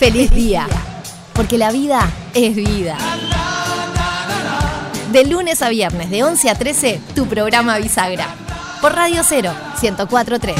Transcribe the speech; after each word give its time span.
Feliz 0.00 0.30
día. 0.30 0.66
Porque 1.34 1.58
la 1.58 1.70
vida 1.70 2.10
es 2.32 2.56
vida. 2.56 2.96
De 5.12 5.26
lunes 5.26 5.60
a 5.60 5.68
viernes, 5.68 6.08
de 6.08 6.24
11 6.24 6.48
a 6.48 6.54
13, 6.54 7.00
tu 7.14 7.26
programa 7.26 7.76
Bisagra. 7.76 8.34
Por 8.80 8.94
Radio 8.94 9.20
0, 9.22 9.52
1043. 9.82 10.56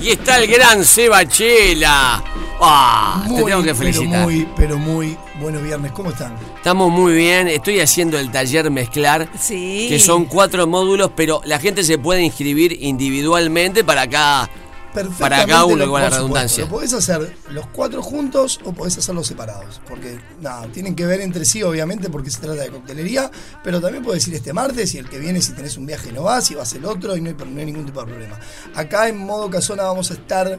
Y 0.00 0.10
está 0.10 0.38
el 0.38 0.50
gran 0.50 0.84
Seba 0.84 1.24
Chela. 1.28 2.24
Ah, 2.60 3.22
te 3.28 3.34
tengo 3.34 3.62
que 3.62 3.66
pero 3.66 3.76
felicitar. 3.76 4.22
muy, 4.22 4.48
pero 4.56 4.76
muy 4.76 5.16
buenos 5.40 5.62
viernes. 5.62 5.92
¿Cómo 5.92 6.10
están? 6.10 6.34
Estamos 6.56 6.90
muy 6.90 7.14
bien. 7.14 7.46
Estoy 7.46 7.78
haciendo 7.78 8.18
el 8.18 8.32
taller 8.32 8.68
mezclar. 8.72 9.28
Sí. 9.38 9.86
Que 9.88 10.00
son 10.00 10.24
cuatro 10.24 10.66
módulos, 10.66 11.12
pero 11.14 11.40
la 11.44 11.60
gente 11.60 11.84
se 11.84 11.98
puede 11.98 12.22
inscribir 12.22 12.76
individualmente 12.80 13.84
para 13.84 14.10
cada. 14.10 14.50
Perfectamente. 14.92 15.22
Para 15.22 15.46
cada 15.46 15.64
uno, 15.66 15.84
igual 15.84 16.02
la 16.02 16.10
redundancia. 16.10 16.64
Lo 16.64 16.70
podés 16.70 16.92
hacer 16.92 17.36
los 17.50 17.66
cuatro 17.68 18.02
juntos 18.02 18.60
o 18.64 18.72
podés 18.72 18.98
hacerlos 18.98 19.26
separados. 19.26 19.80
Porque, 19.88 20.18
nada, 20.40 20.66
tienen 20.72 20.94
que 20.94 21.06
ver 21.06 21.20
entre 21.20 21.44
sí, 21.44 21.62
obviamente, 21.62 22.10
porque 22.10 22.30
se 22.30 22.40
trata 22.40 22.62
de 22.62 22.70
coctelería. 22.70 23.30
Pero 23.62 23.80
también 23.80 24.02
podés 24.02 24.26
ir 24.28 24.34
este 24.34 24.52
martes 24.52 24.94
y 24.94 24.98
el 24.98 25.08
que 25.08 25.18
viene, 25.18 25.40
si 25.40 25.52
tenés 25.52 25.76
un 25.76 25.86
viaje, 25.86 26.12
no 26.12 26.24
vas 26.24 26.50
y 26.50 26.54
vas 26.54 26.72
el 26.74 26.84
otro 26.84 27.16
y 27.16 27.20
no 27.20 27.30
hay, 27.30 27.36
no 27.36 27.60
hay 27.60 27.66
ningún 27.66 27.86
tipo 27.86 28.00
de 28.00 28.06
problema. 28.06 28.38
Acá 28.74 29.08
en 29.08 29.18
modo 29.18 29.48
casona 29.48 29.84
vamos 29.84 30.10
a 30.10 30.14
estar. 30.14 30.58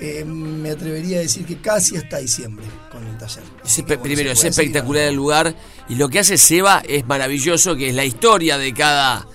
eh, 0.00 0.24
me 0.24 0.70
atrevería 0.70 1.18
a 1.18 1.20
decir 1.20 1.44
que 1.44 1.60
casi 1.60 1.96
hasta 1.96 2.18
diciembre 2.18 2.66
con 2.90 3.04
el 3.06 3.18
taller. 3.18 3.42
Es 3.64 3.84
bueno, 3.84 4.02
primero, 4.02 4.30
es 4.30 4.44
espectacular 4.44 5.04
el 5.04 5.14
lugar. 5.14 5.54
Y 5.88 5.96
lo 5.96 6.08
que 6.08 6.20
hace 6.20 6.38
Seba 6.38 6.82
es 6.86 7.06
maravilloso, 7.06 7.74
que 7.76 7.88
es 7.88 7.94
la 7.94 8.04
historia 8.04 8.58
de 8.58 8.72
cada. 8.72 9.26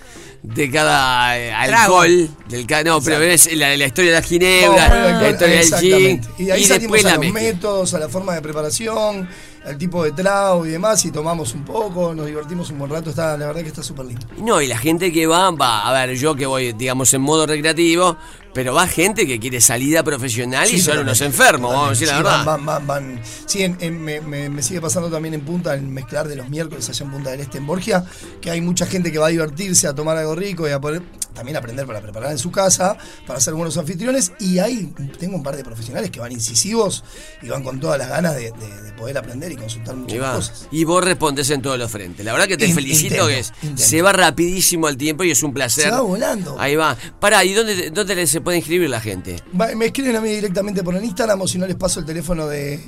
De 0.44 0.70
cada 0.70 1.40
eh, 1.40 1.54
alcohol, 1.54 2.30
del 2.50 2.68
ca- 2.68 2.84
no, 2.84 3.00
pero 3.02 3.22
es 3.22 3.50
la, 3.56 3.78
la 3.78 3.86
historia 3.86 4.12
de 4.12 4.20
la 4.20 4.24
ginebra, 4.28 4.86
alcohol, 4.86 5.22
la 5.22 5.30
historia 5.32 5.56
del 5.56 5.64
gin, 5.64 5.74
exactamente. 5.74 6.28
Y 6.38 6.44
de 6.46 6.52
ahí 6.52 6.62
y 6.62 6.66
salimos 6.66 6.92
después 6.98 7.14
a 7.14 7.16
los 7.16 7.34
métodos, 7.34 7.94
a 7.94 8.00
la 8.00 8.10
forma 8.10 8.36
de 8.36 8.42
preparación, 8.42 9.30
al 9.66 9.78
tipo 9.78 10.04
de 10.04 10.12
trago 10.12 10.66
y 10.66 10.72
demás, 10.72 11.06
y 11.06 11.12
tomamos 11.12 11.54
un 11.54 11.64
poco, 11.64 12.14
nos 12.14 12.26
divertimos 12.26 12.70
un 12.72 12.80
buen 12.80 12.92
rato, 12.92 13.12
está, 13.12 13.38
la 13.38 13.48
verdad 13.48 13.62
que 13.62 13.70
está 13.70 13.82
súper 13.84 14.06
lindo. 14.06 14.28
No, 14.40 14.62
y 14.62 14.68
la 14.68 14.78
gente 14.78 15.14
que 15.14 15.26
va, 15.28 15.50
va, 15.52 15.88
a 15.88 15.94
ver, 16.06 16.18
yo 16.18 16.36
que 16.36 16.46
voy, 16.46 16.74
digamos, 16.74 17.14
en 17.14 17.22
modo 17.22 17.46
recreativo, 17.48 18.18
pero 18.54 18.74
va 18.74 18.88
gente 18.88 19.26
que 19.26 19.40
quiere 19.40 19.60
salida 19.62 20.04
profesional 20.04 20.70
y 20.70 20.80
son 20.80 21.00
unos 21.00 21.22
enfermos, 21.22 21.72
vamos 21.72 21.88
a 21.88 21.90
decir 21.92 22.08
la 22.08 22.18
verdad. 22.18 22.46
Van, 22.46 22.66
van, 22.66 22.66
van, 22.66 22.88
van. 22.88 23.22
Sí, 23.46 23.64
en- 23.64 23.78
en- 23.80 24.02
me, 24.04 24.22
me- 24.22 24.62
sigue 24.62 24.80
pasando 24.82 25.10
también 25.10 25.34
en 25.34 25.42
Punta, 25.42 25.74
el 25.74 25.82
mezclar 25.84 26.28
de 26.28 26.36
los 26.36 26.50
miércoles 26.50 26.88
allá 26.90 27.06
en 27.06 27.12
Punta 27.12 27.32
del 27.32 27.40
Este, 27.42 27.58
en 27.58 27.66
Borgia, 27.66 28.06
que 28.42 28.50
hay 28.52 28.62
mucha 28.62 28.86
gente 28.86 29.12
que 29.12 29.18
va 29.18 29.28
a 29.28 29.30
divertirse, 29.30 29.88
a 29.88 29.94
tomar 29.96 30.18
algo 30.18 30.36
rico 30.36 30.68
y 30.68 30.72
a 30.72 30.80
poder 30.80 31.02
también 31.34 31.58
aprender 31.58 31.86
para 31.86 32.02
preparar 32.02 32.32
en 32.32 32.38
su 32.38 32.52
casa, 32.52 32.98
para 33.28 33.40
ser 33.40 33.54
buenos 33.54 33.78
anfitriones. 33.78 34.32
Y 34.40 34.60
ahí 34.60 34.94
tengo 35.20 35.36
un 35.36 35.44
par 35.44 35.56
de 35.56 35.64
profesionales 35.64 36.12
que 36.12 36.20
van 36.20 36.32
incisivos 36.32 37.04
y 37.42 37.50
van 37.50 37.64
con 37.64 37.80
todas 37.80 37.98
las 37.98 38.10
ganas 38.10 38.36
de, 38.36 38.52
de- 38.52 38.82
de 38.84 38.92
poder 38.94 39.18
aprender 39.18 39.52
y 39.52 39.56
consultar 39.56 39.96
muchas 39.96 40.16
Y, 40.18 40.20
cosas. 40.20 40.68
y 40.72 40.84
vos 40.84 41.04
respondés 41.04 41.50
en 41.50 41.62
todos 41.62 41.78
los 41.80 41.90
frentes. 41.92 42.24
La 42.26 42.32
verdad 42.34 42.48
que 42.48 42.58
te 42.58 42.68
In- 42.68 42.76
felicito, 42.76 43.06
intento, 43.16 43.28
que 43.28 43.40
es, 43.40 43.54
intento. 43.64 43.82
se 43.84 44.02
va 44.02 44.14
rapidísimo 44.14 44.88
el 44.88 44.98
tiempo 44.98 45.24
y 45.24 45.32
es 45.32 45.42
un 45.44 45.54
placer. 45.54 45.86
Se 45.86 45.90
va 45.92 46.02
volando. 46.02 46.56
Ahí 46.60 46.76
va. 46.76 46.96
Pará, 47.20 47.44
¿y 47.44 47.54
dónde, 47.54 47.90
dónde 47.92 48.28
se 48.28 48.42
puede 48.42 48.58
inscribir 48.58 48.90
la 48.90 49.02
gente? 49.02 49.38
Va- 49.60 49.74
Me 49.76 49.88
escriben 49.88 50.16
a 50.16 50.22
mí 50.22 50.30
directamente 50.30 50.84
por 50.84 50.96
el 50.96 51.04
Instagram 51.04 51.42
o 51.42 51.48
si 51.48 51.58
no 51.58 51.66
les 51.66 51.76
paso 51.76 52.00
el 52.00 52.06
teléfono 52.06 52.48
de, 52.48 52.80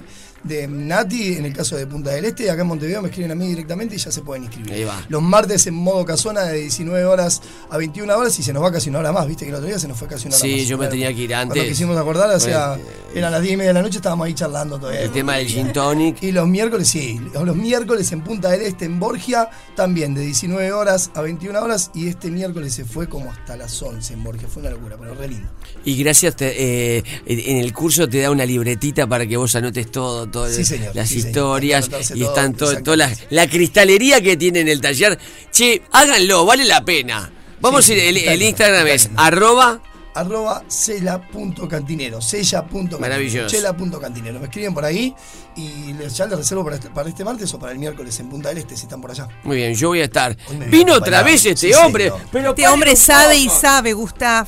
de 0.47 0.67
Nati, 0.67 1.33
en 1.33 1.45
el 1.45 1.53
caso 1.53 1.75
de 1.75 1.88
Punta 1.88 2.11
del 2.11 2.25
Este, 2.25 2.49
acá 2.49 2.61
en 2.61 2.67
Montevideo 2.67 3.01
me 3.01 3.09
escriben 3.09 3.31
a 3.31 3.35
mí 3.35 3.47
directamente 3.47 3.95
y 3.95 3.97
ya 3.97 4.11
se 4.11 4.21
pueden 4.21 4.43
inscribir. 4.43 4.73
Ahí 4.73 4.83
va. 4.83 5.03
Los 5.09 5.21
martes 5.21 5.65
en 5.67 5.73
modo 5.73 6.05
casona 6.05 6.43
de 6.43 6.59
19 6.61 7.05
horas 7.05 7.41
a 7.69 7.77
21 7.77 8.15
horas 8.15 8.37
y 8.39 8.43
se 8.43 8.53
nos 8.53 8.63
va 8.63 8.71
casi 8.71 8.89
una 8.89 8.99
hora 8.99 9.11
más, 9.11 9.27
viste 9.27 9.45
que 9.45 9.49
el 9.49 9.55
otro 9.55 9.67
día 9.67 9.79
se 9.79 9.87
nos 9.87 9.97
fue 9.97 10.07
casi 10.07 10.27
una 10.27 10.35
hora 10.37 10.45
Sí, 10.45 10.55
más. 10.59 10.67
yo 10.67 10.77
me 10.77 10.87
tenía 10.87 11.13
que 11.13 11.21
ir 11.21 11.33
antes. 11.35 11.55
Cuando 11.55 11.69
quisimos 11.69 11.97
acordar, 11.97 12.29
o 12.29 12.39
sea, 12.39 12.69
Bueno, 12.75 12.83
eh, 12.83 13.17
eran 13.19 13.31
las 13.31 13.41
10 13.41 13.53
y 13.53 13.57
media 13.57 13.69
de 13.69 13.73
la 13.73 13.81
noche, 13.81 13.97
estábamos 13.97 14.27
ahí 14.27 14.33
charlando 14.33 14.77
todavía. 14.79 15.02
El 15.02 15.11
tema 15.11 15.35
del 15.37 15.47
gin 15.47 15.73
tonic. 15.73 16.21
Y 16.21 16.31
los 16.31 16.47
miércoles, 16.47 16.87
sí, 16.87 17.19
los 17.33 17.55
miércoles 17.55 18.11
en 18.11 18.21
Punta 18.21 18.49
del 18.52 18.61
Este, 18.61 18.85
en 18.85 18.99
Borgia, 18.99 19.49
también 19.75 20.13
de 20.13 20.21
19 20.21 20.71
horas 20.73 21.11
a 21.15 21.21
21 21.21 21.59
horas. 21.61 21.91
Y 21.93 22.08
este 22.08 22.30
miércoles 22.30 22.73
se 22.73 22.86
fue 22.86 23.08
como 23.09 23.31
hasta 23.31 23.55
las 23.58 23.81
11 23.81 24.14
en 24.14 24.23
Borgia. 24.23 24.47
Fue 24.47 24.61
una 24.61 24.71
locura, 24.71 24.95
pero 24.99 25.15
re 25.15 25.27
lindo. 25.27 25.47
Y 25.83 25.95
gracias, 26.03 26.36
te- 26.36 26.97
eh, 26.97 27.03
en 27.25 27.58
el 27.58 27.73
curso 27.73 28.08
te 28.08 28.20
da 28.21 28.31
una 28.31 28.45
libretita 28.45 29.08
para 29.08 29.25
que 29.25 29.37
vos 29.37 29.55
anotes 29.55 29.91
todo, 29.91 30.27
Sí, 30.49 30.79
las 30.93 31.09
sí, 31.09 31.17
historias 31.19 31.89
y 32.13 32.23
están 32.23 32.53
todo, 32.53 32.75
toda 32.83 32.97
la, 32.97 33.11
la 33.29 33.47
cristalería 33.49 34.21
que 34.21 34.37
tiene 34.37 34.59
en 34.61 34.67
el 34.67 34.81
taller. 34.81 35.17
Che, 35.51 35.81
háganlo, 35.91 36.45
vale 36.45 36.65
la 36.65 36.83
pena. 36.83 37.31
Vamos 37.61 37.85
Sí, 37.85 37.93
a 37.93 38.09
ir, 38.09 38.27
el, 38.29 38.41
Instagram 38.41 38.87
es 38.87 39.09
arroba 39.15 39.81
arroba 40.13 40.63
cela.cantinero, 40.69 42.21
sella.cantinero, 42.21 42.99
Maravilloso. 42.99 43.47
chela.cantinero. 43.49 44.39
Me 44.39 44.45
escriben 44.45 44.73
por 44.73 44.85
ahí 44.85 45.13
y 45.57 45.93
les, 45.93 46.15
ya 46.15 46.25
les 46.25 46.37
reservo 46.37 46.63
para 46.63 46.77
este, 46.77 46.89
para 46.89 47.09
este 47.09 47.23
martes 47.25 47.53
o 47.53 47.59
para 47.59 47.71
el 47.73 47.79
miércoles 47.79 48.17
en 48.19 48.29
Punta 48.29 48.49
del 48.49 48.59
Este 48.59 48.75
si 48.77 48.83
están 48.83 49.02
por 49.02 49.11
allá. 49.11 49.27
Muy 49.43 49.57
bien, 49.57 49.73
yo 49.73 49.89
voy 49.89 49.99
a 50.02 50.05
estar. 50.05 50.35
Vino 50.69 50.93
otra 50.93 51.21
vez 51.23 51.45
este 51.45 51.67
Sí, 51.67 51.73
hombre, 51.73 52.05
señor. 52.05 52.21
pero 52.31 52.49
Este 52.52 52.67
hombre 52.67 52.91
un 52.91 52.97
sabe 52.97 53.35
y 53.37 53.49
sabe, 53.49 53.93
Gustav. 53.93 54.47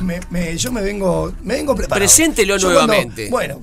Me- 0.00 0.20
me- 0.30 0.56
yo 0.56 0.72
me 0.72 0.80
vengo, 0.82 1.32
me 1.42 1.54
vengo 1.56 1.74
preparado. 1.74 1.98
Preséntelo 2.00 2.56
Yo 2.56 2.68
cuando- 2.72 2.86
nuevamente. 2.86 3.28
bueno, 3.30 3.60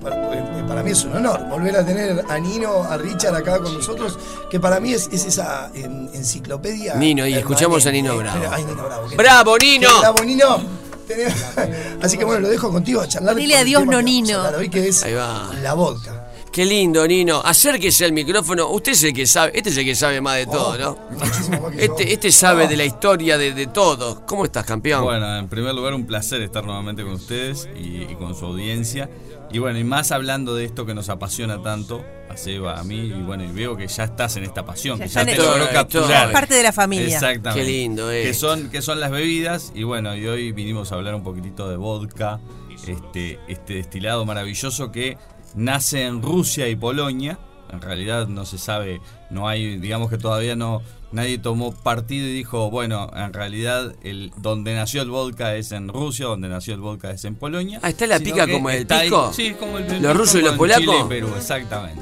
para, 0.81 0.83
mí 0.83 0.91
es 0.91 1.03
un 1.05 1.15
honor 1.15 1.45
volver 1.49 1.75
a 1.77 1.85
tener 1.85 2.23
a 2.27 2.39
Nino, 2.39 2.83
a 2.83 2.97
Richard 2.97 3.35
acá 3.35 3.59
con 3.59 3.73
nosotros, 3.73 4.17
que 4.49 4.59
para 4.59 4.79
mí 4.79 4.93
es, 4.93 5.09
es 5.11 5.25
esa 5.25 5.71
en- 5.73 6.09
enciclopedia. 6.13 6.95
Nino, 6.95 7.25
y 7.27 7.33
escuchamos 7.33 7.85
a 7.85 7.91
Nino. 7.91 8.17
Bravo. 8.17 8.45
Ay, 8.51 8.63
Nino 8.65 8.83
Bravo. 8.83 9.07
qué- 9.09 9.15
¡Bravo, 9.15 9.55
qué 9.57 9.65
Nino! 9.65 9.99
Bravo, 9.99 10.23
Nino. 10.23 10.81
Así 12.01 12.17
que 12.17 12.23
bueno, 12.25 12.41
lo 12.41 12.49
dejo 12.49 12.71
contigo 12.71 13.01
a 13.01 13.07
charlar. 13.07 13.35
Dile 13.35 13.57
adiós, 13.57 13.85
Nonino. 13.85 14.37
hablar 14.37 14.55
Hoy 14.55 14.69
que 14.69 14.87
es 14.87 15.03
Ahí 15.03 15.13
va. 15.13 15.51
la 15.61 15.73
vodka. 15.73 16.27
Qué 16.51 16.65
lindo, 16.65 17.07
Nino. 17.07 17.41
Acérquese 17.43 18.03
al 18.05 18.11
micrófono. 18.11 18.69
Usted 18.69 18.91
es 18.91 19.03
el 19.03 19.13
que 19.13 19.25
sabe, 19.25 19.51
este 19.55 19.69
es 19.69 19.77
el 19.77 19.85
que 19.85 19.95
sabe 19.95 20.19
más 20.19 20.35
de 20.37 20.45
todo, 20.47 20.77
¿no? 20.77 20.97
Muchísimo 21.11 21.61
más 21.61 21.71
que 21.71 21.77
yo. 21.87 21.93
Este, 21.93 22.13
este 22.13 22.31
sabe 22.31 22.67
de 22.67 22.75
la 22.75 22.83
historia 22.83 23.37
de, 23.37 23.53
de 23.53 23.67
todo. 23.67 24.25
¿Cómo 24.25 24.43
estás, 24.45 24.65
campeón? 24.65 25.03
Bueno, 25.03 25.37
en 25.37 25.47
primer 25.47 25.73
lugar, 25.73 25.93
un 25.93 26.05
placer 26.05 26.41
estar 26.41 26.63
nuevamente 26.65 27.03
con 27.03 27.13
ustedes 27.13 27.69
y, 27.75 28.03
y 28.03 28.15
con 28.19 28.35
su 28.35 28.45
audiencia. 28.45 29.09
Y 29.53 29.59
bueno, 29.59 29.77
y 29.79 29.83
más 29.83 30.11
hablando 30.11 30.55
de 30.55 30.63
esto 30.65 30.85
que 30.85 30.93
nos 30.93 31.09
apasiona 31.09 31.61
tanto, 31.61 32.05
a 32.29 32.37
Seba, 32.37 32.79
a 32.79 32.83
mí, 32.83 32.99
y 32.99 33.21
bueno, 33.21 33.43
y 33.43 33.47
veo 33.51 33.75
que 33.75 33.87
ya 33.87 34.05
estás 34.05 34.37
en 34.37 34.45
esta 34.45 34.65
pasión, 34.65 34.97
Ya 34.97 35.05
que 35.05 35.09
ya 35.09 35.25
te 35.25 35.35
logró 35.35 35.65
Todo, 35.65 35.73
capturar. 35.73 36.23
todo. 36.23 36.31
Parte 36.33 36.55
de 36.55 36.63
la 36.63 36.71
familia. 36.71 37.15
Exactamente. 37.15 37.59
Qué 37.65 37.69
lindo, 37.69 38.09
eh. 38.09 38.23
Que 38.23 38.33
son, 38.33 38.69
que 38.69 38.81
son 38.81 39.01
las 39.01 39.11
bebidas, 39.11 39.73
y 39.75 39.83
bueno, 39.83 40.15
y 40.15 40.25
hoy 40.27 40.53
vinimos 40.53 40.91
a 40.91 40.95
hablar 40.95 41.15
un 41.15 41.23
poquitito 41.23 41.69
de 41.69 41.75
vodka, 41.75 42.39
este, 42.87 43.39
este 43.49 43.73
destilado 43.75 44.25
maravilloso 44.25 44.91
que 44.91 45.17
nace 45.55 46.05
en 46.05 46.21
Rusia 46.21 46.67
y 46.69 46.75
Polonia. 46.77 47.37
En 47.71 47.81
realidad 47.81 48.27
no 48.27 48.45
se 48.45 48.57
sabe, 48.57 49.01
no 49.29 49.47
hay, 49.47 49.77
digamos 49.77 50.09
que 50.09 50.17
todavía 50.17 50.55
no, 50.55 50.81
nadie 51.11 51.37
tomó 51.37 51.71
partido 51.73 52.27
y 52.27 52.33
dijo, 52.33 52.69
bueno, 52.69 53.09
en 53.15 53.33
realidad 53.33 53.93
el 54.03 54.31
donde 54.37 54.73
nació 54.75 55.01
el 55.01 55.09
vodka 55.09 55.55
es 55.55 55.71
en 55.71 55.87
Rusia, 55.89 56.25
donde 56.27 56.47
nació 56.49 56.73
el 56.73 56.81
vodka 56.81 57.11
es 57.11 57.25
en 57.25 57.35
Polonia. 57.35 57.79
Ah, 57.83 57.89
¿está 57.89 58.07
la 58.07 58.19
pica 58.19 58.47
como 58.47 58.69
el 58.69 58.81
está 58.81 58.99
ahí- 58.99 59.11
sí, 59.33 59.53
como 59.59 59.77
el, 59.77 60.01
¿Los 60.01 60.15
rusos 60.15 60.35
y 60.35 60.41
los 60.43 60.55
polacos? 60.55 60.85
Chile 60.85 60.97
y 61.05 61.09
Perú, 61.09 61.29
exactamente. 61.35 62.01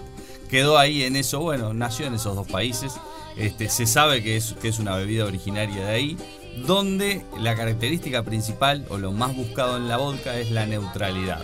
Quedó 0.50 0.78
ahí 0.78 1.03
en 1.03 1.16
eso, 1.16 1.40
bueno, 1.42 1.74
nació 1.74 2.08
en 2.08 2.16
esos 2.16 2.36
dos 2.36 2.47
países. 2.47 2.94
Este, 3.38 3.70
se 3.70 3.86
sabe 3.86 4.24
que 4.24 4.36
es, 4.36 4.53
que 4.62 4.68
es 4.68 4.80
una 4.80 4.96
bebida 4.96 5.26
originaria 5.26 5.86
de 5.86 5.91
ahí, 5.91 6.18
donde 6.66 7.24
la 7.40 7.56
característica 7.56 8.24
principal 8.24 8.86
o 8.90 8.97
lo 8.97 9.12
más 9.12 9.36
buscado 9.36 9.78
en 9.78 9.88
la 9.88 9.97
vodka 9.97 10.38
es 10.40 10.52
la 10.52 10.66
neutralidad. 10.66 11.41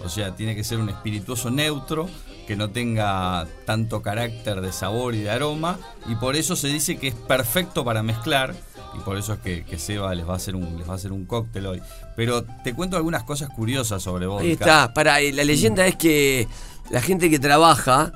O 0.00 0.08
sea, 0.08 0.34
tiene 0.34 0.56
que 0.56 0.64
ser 0.64 0.78
un 0.78 0.88
espirituoso 0.88 1.50
neutro 1.50 2.08
que 2.48 2.56
no 2.56 2.70
tenga 2.70 3.46
tanto 3.66 4.00
carácter 4.00 4.62
de 4.62 4.72
sabor 4.72 5.14
y 5.14 5.20
de 5.20 5.28
aroma 5.28 5.78
y 6.08 6.14
por 6.14 6.34
eso 6.34 6.56
se 6.56 6.68
dice 6.68 6.96
que 6.96 7.08
es 7.08 7.14
perfecto 7.14 7.84
para 7.84 8.02
mezclar 8.02 8.54
y 8.98 9.00
por 9.00 9.18
eso 9.18 9.34
es 9.34 9.40
que, 9.40 9.66
que 9.66 9.78
Seba 9.78 10.14
les 10.14 10.26
va 10.26 10.32
a 10.32 10.36
hacer 10.36 10.56
un 10.56 10.78
les 10.78 10.88
va 10.88 10.94
a 10.94 10.96
hacer 10.96 11.12
un 11.12 11.26
cóctel 11.26 11.66
hoy. 11.66 11.82
Pero 12.16 12.44
te 12.64 12.72
cuento 12.72 12.96
algunas 12.96 13.24
cosas 13.24 13.50
curiosas 13.50 14.02
sobre 14.02 14.26
vodka. 14.26 14.44
Ahí 14.44 14.52
está. 14.52 14.94
Para, 14.94 15.20
la 15.20 15.44
leyenda 15.44 15.86
es 15.86 15.96
que 15.96 16.48
la 16.88 17.02
gente 17.02 17.28
que 17.28 17.38
trabaja, 17.38 18.12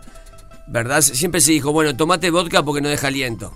¿verdad? 0.67 1.03
Siempre 1.03 1.43
se 1.43 1.53
dijo, 1.53 1.71
bueno, 1.71 1.95
tomate 1.95 2.31
vodka 2.31 2.63
porque 2.63 2.81
no 2.81 2.89
deja 2.89 3.09
aliento. 3.09 3.53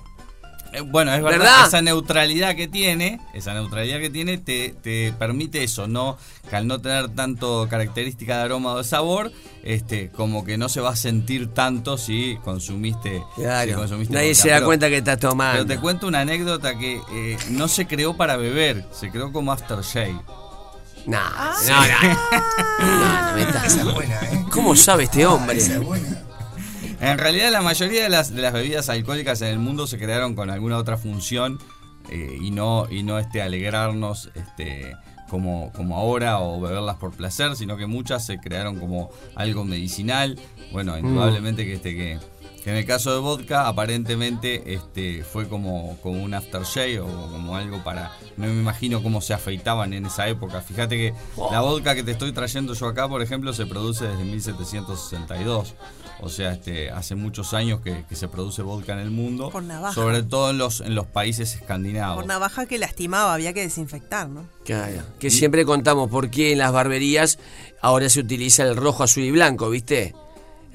Eh, 0.76 0.80
Bueno, 0.82 1.12
es 1.14 1.22
verdad, 1.22 1.38
¿Verdad? 1.38 1.66
esa 1.68 1.80
neutralidad 1.82 2.54
que 2.54 2.68
tiene, 2.68 3.20
esa 3.34 3.54
neutralidad 3.54 3.98
que 3.98 4.10
tiene 4.10 4.36
te, 4.38 4.74
te 4.82 5.12
permite 5.18 5.64
eso, 5.64 5.86
no 5.88 6.18
que 6.48 6.54
al 6.56 6.66
no 6.66 6.80
tener 6.80 7.08
tanto 7.08 7.66
característica 7.68 8.36
de 8.36 8.42
aroma 8.44 8.72
o 8.74 8.78
de 8.78 8.84
sabor, 8.84 9.32
este, 9.64 10.10
como 10.10 10.44
que 10.44 10.58
no 10.58 10.68
se 10.68 10.80
va 10.80 10.90
a 10.90 10.96
sentir 10.96 11.52
tanto 11.54 11.96
si 11.98 12.36
consumiste, 12.44 13.22
si 13.36 13.42
Claro. 13.42 13.74
consumiste 13.76 14.14
Nadie 14.14 14.28
vodka. 14.28 14.42
se 14.42 14.48
da 14.50 14.54
Pero- 14.56 14.66
cuenta 14.66 14.88
que 14.88 14.96
estás 14.98 15.18
tomando. 15.18 15.52
Pero 15.64 15.66
te 15.66 15.80
cuento 15.80 16.06
una 16.06 16.20
anécdota 16.20 16.76
que 16.78 17.00
eh, 17.12 17.36
no 17.50 17.66
se 17.68 17.86
creó 17.86 18.16
para 18.16 18.36
beber, 18.36 18.86
se 18.92 19.10
creó 19.10 19.32
como 19.32 19.50
aftershave. 19.52 20.20
No, 21.06 21.18
Ah. 21.20 21.54
no, 21.66 21.80
no. 21.80 21.86
No, 22.86 23.30
no 23.30 23.34
me 23.36 23.42
estás- 23.42 23.64
Esa 23.66 23.80
es 23.80 23.94
buena, 23.94 24.20
¿eh? 24.20 24.44
¿Cómo 24.52 24.76
sabe 24.76 25.04
este 25.04 25.24
hombre? 25.26 25.58
En 27.00 27.18
realidad 27.18 27.50
la 27.50 27.62
mayoría 27.62 28.02
de 28.02 28.08
las, 28.08 28.34
de 28.34 28.42
las 28.42 28.52
bebidas 28.52 28.88
alcohólicas 28.88 29.42
en 29.42 29.48
el 29.48 29.58
mundo 29.58 29.86
se 29.86 29.98
crearon 29.98 30.34
con 30.34 30.50
alguna 30.50 30.78
otra 30.78 30.96
función 30.96 31.58
eh, 32.10 32.38
y 32.40 32.50
no, 32.50 32.86
y 32.90 33.02
no 33.02 33.18
este, 33.18 33.42
alegrarnos 33.42 34.30
este, 34.34 34.96
como, 35.28 35.72
como 35.72 35.96
ahora 35.96 36.40
o 36.40 36.60
beberlas 36.60 36.96
por 36.96 37.12
placer, 37.12 37.56
sino 37.56 37.76
que 37.76 37.86
muchas 37.86 38.24
se 38.24 38.38
crearon 38.38 38.78
como 38.78 39.10
algo 39.34 39.64
medicinal. 39.64 40.38
Bueno, 40.72 40.96
indudablemente 40.96 41.64
que 41.64 41.74
este 41.74 41.94
que, 41.94 42.18
que 42.66 42.72
en 42.72 42.78
el 42.78 42.84
caso 42.84 43.12
de 43.12 43.20
vodka 43.20 43.68
aparentemente 43.68 44.74
este 44.74 45.22
fue 45.22 45.48
como, 45.48 45.96
como 46.02 46.20
un 46.20 46.34
aftershave 46.34 46.98
o 46.98 47.06
como 47.06 47.54
algo 47.54 47.84
para 47.84 48.10
no 48.36 48.48
me 48.48 48.60
imagino 48.60 49.04
cómo 49.04 49.20
se 49.20 49.34
afeitaban 49.34 49.92
en 49.92 50.06
esa 50.06 50.26
época. 50.26 50.60
Fíjate 50.62 50.96
que 50.96 51.14
la 51.52 51.60
vodka 51.60 51.94
que 51.94 52.02
te 52.02 52.10
estoy 52.10 52.32
trayendo 52.32 52.74
yo 52.74 52.88
acá, 52.88 53.08
por 53.08 53.22
ejemplo, 53.22 53.52
se 53.52 53.66
produce 53.66 54.08
desde 54.08 54.24
1762. 54.24 55.76
O 56.20 56.28
sea, 56.28 56.54
este, 56.54 56.90
hace 56.90 57.14
muchos 57.14 57.54
años 57.54 57.82
que, 57.82 58.04
que 58.08 58.16
se 58.16 58.26
produce 58.26 58.62
vodka 58.62 58.94
en 58.94 58.98
el 58.98 59.12
mundo. 59.12 59.50
Por 59.50 59.62
navaja. 59.62 59.94
Sobre 59.94 60.24
todo 60.24 60.50
en 60.50 60.58
los, 60.58 60.80
en 60.80 60.96
los 60.96 61.06
países 61.06 61.54
escandinavos. 61.54 62.16
Por 62.16 62.26
navaja 62.26 62.66
que 62.66 62.80
lastimaba, 62.80 63.32
había 63.32 63.52
que 63.52 63.60
desinfectar, 63.60 64.28
¿no? 64.28 64.44
Claro, 64.64 65.04
que 65.20 65.30
siempre 65.30 65.64
contamos 65.64 66.10
por 66.10 66.30
qué 66.30 66.50
en 66.50 66.58
las 66.58 66.72
barberías 66.72 67.38
ahora 67.80 68.08
se 68.08 68.18
utiliza 68.18 68.64
el 68.64 68.74
rojo, 68.74 69.04
azul 69.04 69.22
y 69.22 69.30
blanco, 69.30 69.70
¿viste? 69.70 70.16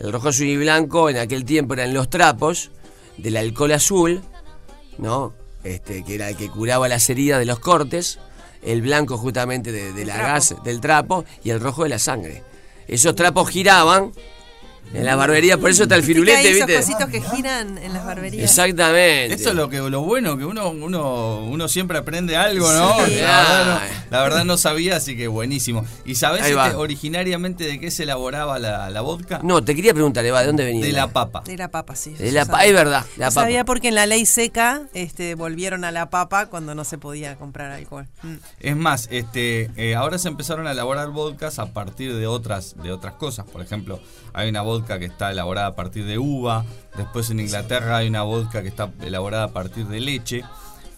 El 0.01 0.12
rojo, 0.12 0.30
azul 0.30 0.48
y 0.48 0.57
blanco 0.57 1.09
en 1.09 1.18
aquel 1.18 1.45
tiempo 1.45 1.75
eran 1.75 1.94
los 1.94 2.09
trapos 2.09 2.71
del 3.18 3.38
alcohol 3.38 3.71
azul, 3.71 4.21
¿no? 4.98 5.33
Este, 5.63 6.03
que 6.03 6.15
era 6.15 6.30
el 6.30 6.36
que 6.36 6.50
curaba 6.50 6.88
las 6.88 7.07
heridas 7.09 7.38
de 7.38 7.45
los 7.45 7.59
cortes, 7.59 8.18
el 8.63 8.81
blanco 8.81 9.18
justamente 9.18 9.71
de, 9.71 9.94
de 9.94 10.06
la 10.06 10.15
trapo. 10.15 10.27
gas 10.27 10.56
del 10.63 10.81
trapo 10.81 11.24
y 11.44 11.51
el 11.51 11.59
rojo 11.59 11.83
de 11.83 11.89
la 11.89 12.00
sangre. 12.00 12.42
Esos 12.88 13.15
trapos 13.15 13.50
giraban 13.50 14.12
en 14.93 15.05
la 15.05 15.15
barbería, 15.15 15.57
por 15.57 15.69
eso 15.69 15.83
está 15.83 15.95
el 15.95 16.01
Viste 16.01 16.13
que 16.13 16.19
firulete, 16.19 16.37
hay 16.39 16.47
esos 16.47 16.67
¿viste? 16.67 16.81
cositos 16.81 17.09
que 17.09 17.21
giran 17.35 17.77
en 17.77 17.93
las 17.93 18.05
barberías. 18.05 18.43
Exactamente. 18.43 19.33
Esto 19.33 19.49
es 19.51 19.55
lo 19.55 19.69
que 19.69 19.77
lo 19.77 20.01
bueno, 20.01 20.37
que 20.37 20.43
uno, 20.43 20.69
uno, 20.69 21.45
uno 21.45 21.67
siempre 21.69 21.97
aprende 21.97 22.35
algo, 22.35 22.69
¿no? 22.71 23.05
Sí. 23.05 23.15
La, 23.21 23.37
verdad 23.41 23.65
no 23.65 23.81
la 24.11 24.21
verdad 24.23 24.43
no 24.45 24.57
sabía, 24.57 24.97
así 24.97 25.15
que 25.15 25.29
buenísimo. 25.29 25.85
¿Y 26.03 26.15
sabés 26.15 26.45
este, 26.45 26.75
originariamente 26.75 27.63
de 27.63 27.79
qué 27.79 27.89
se 27.89 28.03
elaboraba 28.03 28.59
la, 28.59 28.89
la 28.89 28.99
vodka? 29.01 29.39
No, 29.43 29.63
te 29.63 29.75
quería 29.75 29.93
preguntar, 29.93 30.25
Eva, 30.25 30.41
¿de 30.41 30.47
dónde 30.47 30.65
venía? 30.65 30.85
De 30.85 30.91
la 30.91 31.07
papa. 31.07 31.41
De 31.45 31.55
la 31.55 31.69
papa, 31.69 31.95
sí. 31.95 32.11
De 32.15 32.31
la 32.33 32.43
sabía. 32.43 32.57
pa- 32.57 32.65
es 32.65 32.73
verdad, 32.73 33.05
la 33.15 33.27
Yo 33.27 33.31
sabía 33.31 33.59
papa. 33.59 33.65
porque 33.67 33.87
en 33.87 33.95
la 33.95 34.05
ley 34.07 34.25
seca 34.25 34.81
este, 34.93 35.35
volvieron 35.35 35.85
a 35.85 35.91
la 35.91 36.09
papa 36.09 36.47
cuando 36.47 36.75
no 36.75 36.83
se 36.83 36.97
podía 36.97 37.37
comprar 37.37 37.71
alcohol. 37.71 38.07
Mm. 38.23 38.33
Es 38.59 38.75
más, 38.75 39.07
este, 39.09 39.71
eh, 39.77 39.95
ahora 39.95 40.17
se 40.17 40.27
empezaron 40.27 40.67
a 40.67 40.71
elaborar 40.71 41.11
vodkas 41.11 41.59
a 41.59 41.67
partir 41.71 42.13
de 42.13 42.27
otras, 42.27 42.75
de 42.83 42.91
otras 42.91 43.13
cosas. 43.13 43.45
Por 43.45 43.61
ejemplo, 43.61 44.01
hay 44.33 44.49
una 44.49 44.61
vodka 44.61 44.70
que 44.71 45.06
está 45.06 45.31
elaborada 45.31 45.68
a 45.68 45.75
partir 45.75 46.06
de 46.06 46.18
uva. 46.18 46.65
Después 46.95 47.29
en 47.29 47.39
Inglaterra 47.39 47.97
hay 47.97 48.07
una 48.07 48.23
vodka 48.23 48.62
que 48.62 48.68
está 48.68 48.89
elaborada 49.01 49.45
a 49.45 49.51
partir 49.51 49.88
de 49.88 50.00
leche. 50.00 50.44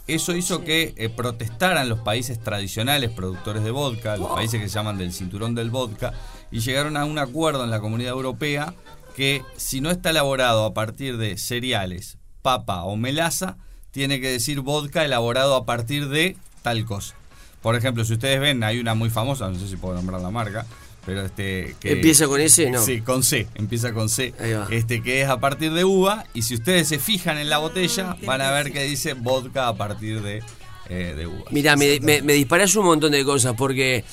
Eso 0.08 0.36
hizo 0.36 0.64
que 0.64 0.94
eh, 0.98 1.10
protestaran 1.10 1.88
los 1.88 2.00
países 2.00 2.40
tradicionales 2.40 3.10
productores 3.10 3.64
de 3.64 3.72
vodka, 3.72 4.18
los 4.18 4.30
países 4.30 4.62
que 4.62 4.68
se 4.68 4.76
llaman 4.76 4.98
del 4.98 5.14
cinturón 5.14 5.56
del 5.56 5.70
vodka, 5.70 6.14
y 6.52 6.60
llegaron 6.60 6.98
a 6.98 7.06
un 7.06 7.18
acuerdo 7.18 7.64
en 7.64 7.72
la 7.72 7.80
comunidad 7.80 8.12
europea 8.12 8.74
que 9.16 9.44
si 9.56 9.80
no 9.80 9.92
está 9.92 10.10
elaborado 10.10 10.66
a 10.66 10.74
partir 10.74 11.18
de 11.18 11.38
cereales, 11.38 12.18
papa 12.42 12.84
o 12.84 12.98
melaza, 12.98 13.58
tiene 13.92 14.20
que 14.20 14.30
decir 14.30 14.60
vodka 14.62 15.06
elaborado 15.06 15.56
a 15.56 15.66
partir 15.66 16.10
de 16.10 16.36
tal 16.64 16.84
cosa. 16.86 17.16
Por 17.62 17.76
ejemplo, 17.76 18.04
si 18.04 18.14
ustedes 18.14 18.42
ven, 18.42 18.64
hay 18.64 18.80
una 18.80 18.96
muy 18.96 19.10
famosa, 19.10 19.50
no 19.50 19.58
sé 19.58 19.70
si 19.70 19.78
puedo 19.78 19.96
nombrar 19.96 20.20
la 20.22 20.32
marca, 20.32 20.66
pero 21.06 21.26
este 21.26 21.76
que 21.80 21.94
¿Empieza 21.94 22.28
con 22.28 22.40
ese? 22.42 22.70
No. 22.70 22.84
Sí, 22.84 23.02
con 23.02 23.24
C, 23.24 23.48
empieza 23.56 23.94
con 23.94 24.10
C. 24.10 24.34
Ahí 24.40 24.54
va. 24.54 24.68
Este 24.70 25.02
que 25.02 25.22
es 25.22 25.30
a 25.30 25.40
partir 25.40 25.74
de 25.74 25.84
uva 25.84 26.26
y 26.34 26.44
si 26.44 26.56
ustedes 26.56 26.88
se 26.88 27.00
fijan 27.00 27.38
en 27.38 27.50
la 27.50 27.58
botella 27.58 28.14
tiene 28.14 28.28
van 28.28 28.42
a 28.42 28.52
ver 28.52 28.72
que 28.72 28.84
dice 28.84 29.14
vodka 29.14 29.68
a 29.68 29.76
partir 29.76 30.22
de, 30.22 30.42
eh, 30.90 31.14
de 31.16 31.28
uva. 31.28 31.46
Mira, 31.52 31.76
me, 31.76 32.00
me, 32.00 32.22
me 32.22 32.34
disparás 32.34 32.76
un 32.76 32.86
montón 32.86 33.12
de 33.12 33.24
cosas, 33.26 33.54
porque 33.58 34.04